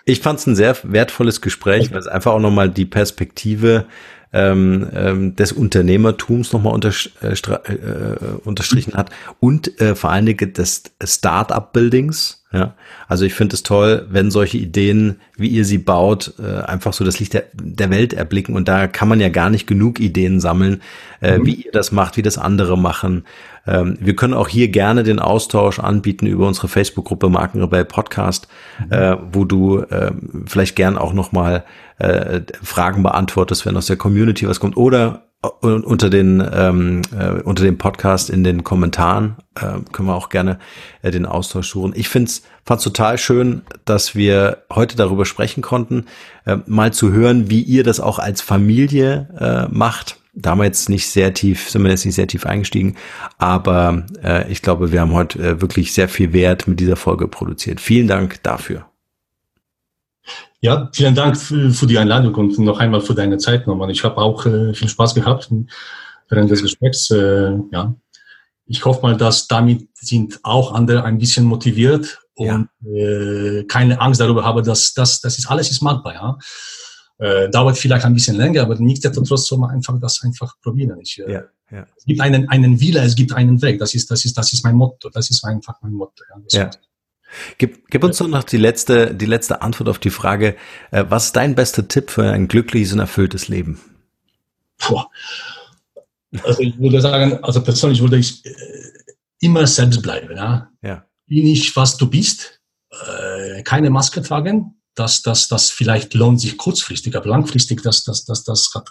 [0.05, 3.85] Ich fand es ein sehr wertvolles Gespräch, weil es einfach auch nochmal die Perspektive
[4.33, 6.91] ähm, ähm, des Unternehmertums nochmal unter,
[7.21, 9.09] äh, äh, unterstrichen hat
[9.39, 12.75] und äh, vor allen Dingen des Start-up-Buildings ja,
[13.09, 17.03] also ich finde es toll, wenn solche Ideen, wie ihr sie baut, äh, einfach so
[17.03, 18.55] das Licht der, der, Welt erblicken.
[18.55, 20.81] Und da kann man ja gar nicht genug Ideen sammeln,
[21.19, 23.25] äh, wie ihr das macht, wie das andere machen.
[23.67, 28.47] Ähm, wir können auch hier gerne den Austausch anbieten über unsere Facebook-Gruppe Markenrebell Podcast,
[28.79, 28.91] mhm.
[28.91, 30.11] äh, wo du äh,
[30.45, 31.65] vielleicht gern auch nochmal
[31.99, 34.77] äh, Fragen beantwortest, wenn aus der Community was kommt.
[34.77, 35.27] Oder
[35.61, 40.57] unter den ähm, äh, unter dem Podcast in den Kommentaren äh, können wir auch gerne
[41.03, 41.93] äh, den Austausch suchen.
[41.95, 46.05] Ich find's fand's total schön, dass wir heute darüber sprechen konnten,
[46.45, 50.17] äh, mal zu hören, wie ihr das auch als Familie äh, macht.
[50.39, 52.95] Da haben wir jetzt nicht sehr tief, sind wir jetzt nicht sehr tief eingestiegen,
[53.39, 57.27] aber äh, ich glaube, wir haben heute äh, wirklich sehr viel Wert mit dieser Folge
[57.27, 57.81] produziert.
[57.81, 58.85] Vielen Dank dafür.
[60.59, 63.89] Ja, vielen Dank für, für, die Einladung und noch einmal für deine Zeit nochmal.
[63.89, 65.49] Ich habe auch äh, viel Spaß gehabt
[66.29, 67.09] während des Gesprächs.
[67.09, 67.95] Äh, ja,
[68.67, 72.91] ich hoffe mal, dass damit sind auch andere ein bisschen motiviert und ja.
[72.91, 76.13] äh, keine Angst darüber haben, dass das, das ist alles ist machbar.
[76.13, 76.37] Ja.
[77.19, 80.99] Äh, dauert vielleicht ein bisschen länger, aber nichtsdestotrotz soll man einfach das einfach probieren.
[81.01, 81.87] Ich, äh, ja, ja.
[81.97, 83.79] Es gibt einen, einen Wille, es gibt einen Weg.
[83.79, 85.09] Das ist, das ist, das ist mein Motto.
[85.09, 86.23] Das ist einfach mein Motto.
[86.51, 86.59] Ja.
[86.59, 86.69] ja.
[87.57, 90.55] Gib, gib uns doch noch die letzte, die letzte Antwort auf die Frage,
[90.91, 93.79] äh, was ist dein bester Tipp für ein glückliches und erfülltes Leben?
[94.77, 95.09] Boah.
[96.43, 98.51] Also ich würde sagen, also persönlich würde ich äh,
[99.39, 100.35] immer selbst bleiben.
[100.35, 100.69] Ja?
[100.81, 101.05] Ja.
[101.25, 102.61] Bin ich, was du bist,
[102.91, 108.25] äh, keine Maske tragen, das, das, das vielleicht lohnt sich kurzfristig, aber langfristig, das, das,
[108.25, 108.89] das, das hat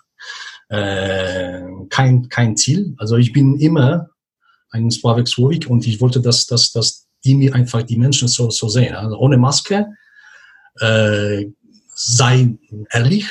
[0.69, 2.95] äh, kein, kein Ziel.
[2.99, 4.11] Also ich bin immer
[4.71, 8.51] ein Slavik Słowik und ich wollte, dass, dass, dass die mir einfach die Menschen so,
[8.51, 8.95] so sehen.
[8.95, 9.87] Also ohne Maske,
[10.79, 11.47] äh,
[11.89, 12.57] sei
[12.91, 13.27] ehrlich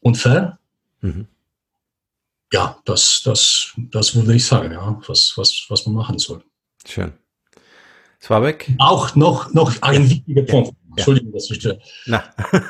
[0.00, 0.58] und fair.
[1.02, 1.28] Mhm.
[2.52, 6.42] Ja, das, das, das würde ich sagen, ja, was, was, was man machen soll.
[6.84, 7.12] Schön.
[8.20, 8.74] Swabek?
[8.78, 10.76] Auch noch, noch ein wichtiger Punkt.
[10.96, 11.80] Entschuldigung, dass ich störe.
[12.06, 12.24] Na.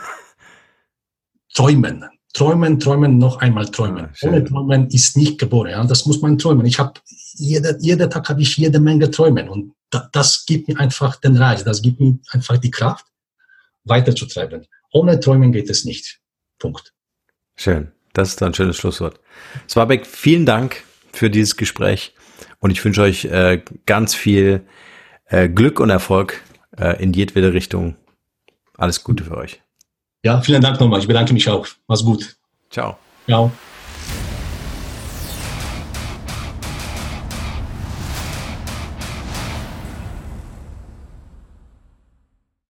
[1.54, 2.04] Träumen.
[2.34, 4.06] Träumen, träumen, noch einmal träumen.
[4.06, 5.70] Ah, Ohne Träumen ist nicht geboren.
[5.70, 5.84] Ja?
[5.84, 6.64] Das muss man träumen.
[6.64, 6.94] Ich habe
[7.34, 11.36] jeder, jeder Tag habe ich jede Menge Träumen und da, das gibt mir einfach den
[11.36, 13.04] Reiz, das gibt mir einfach die Kraft,
[13.84, 14.66] weiterzutreiben.
[14.92, 16.20] Ohne Träumen geht es nicht.
[16.58, 16.94] Punkt.
[17.56, 17.92] Schön.
[18.14, 19.20] Das ist ein schönes Schlusswort.
[19.68, 22.14] Swabek, vielen Dank für dieses Gespräch
[22.60, 24.66] und ich wünsche euch äh, ganz viel
[25.26, 26.42] äh, Glück und Erfolg
[26.78, 27.96] äh, in jedwede Richtung.
[28.76, 29.60] Alles Gute für euch.
[30.24, 31.00] Ja, vielen Dank nochmal.
[31.00, 31.66] Ich bedanke mich auch.
[31.88, 32.36] Mach's gut.
[32.70, 32.96] Ciao.
[33.26, 33.50] Ciao.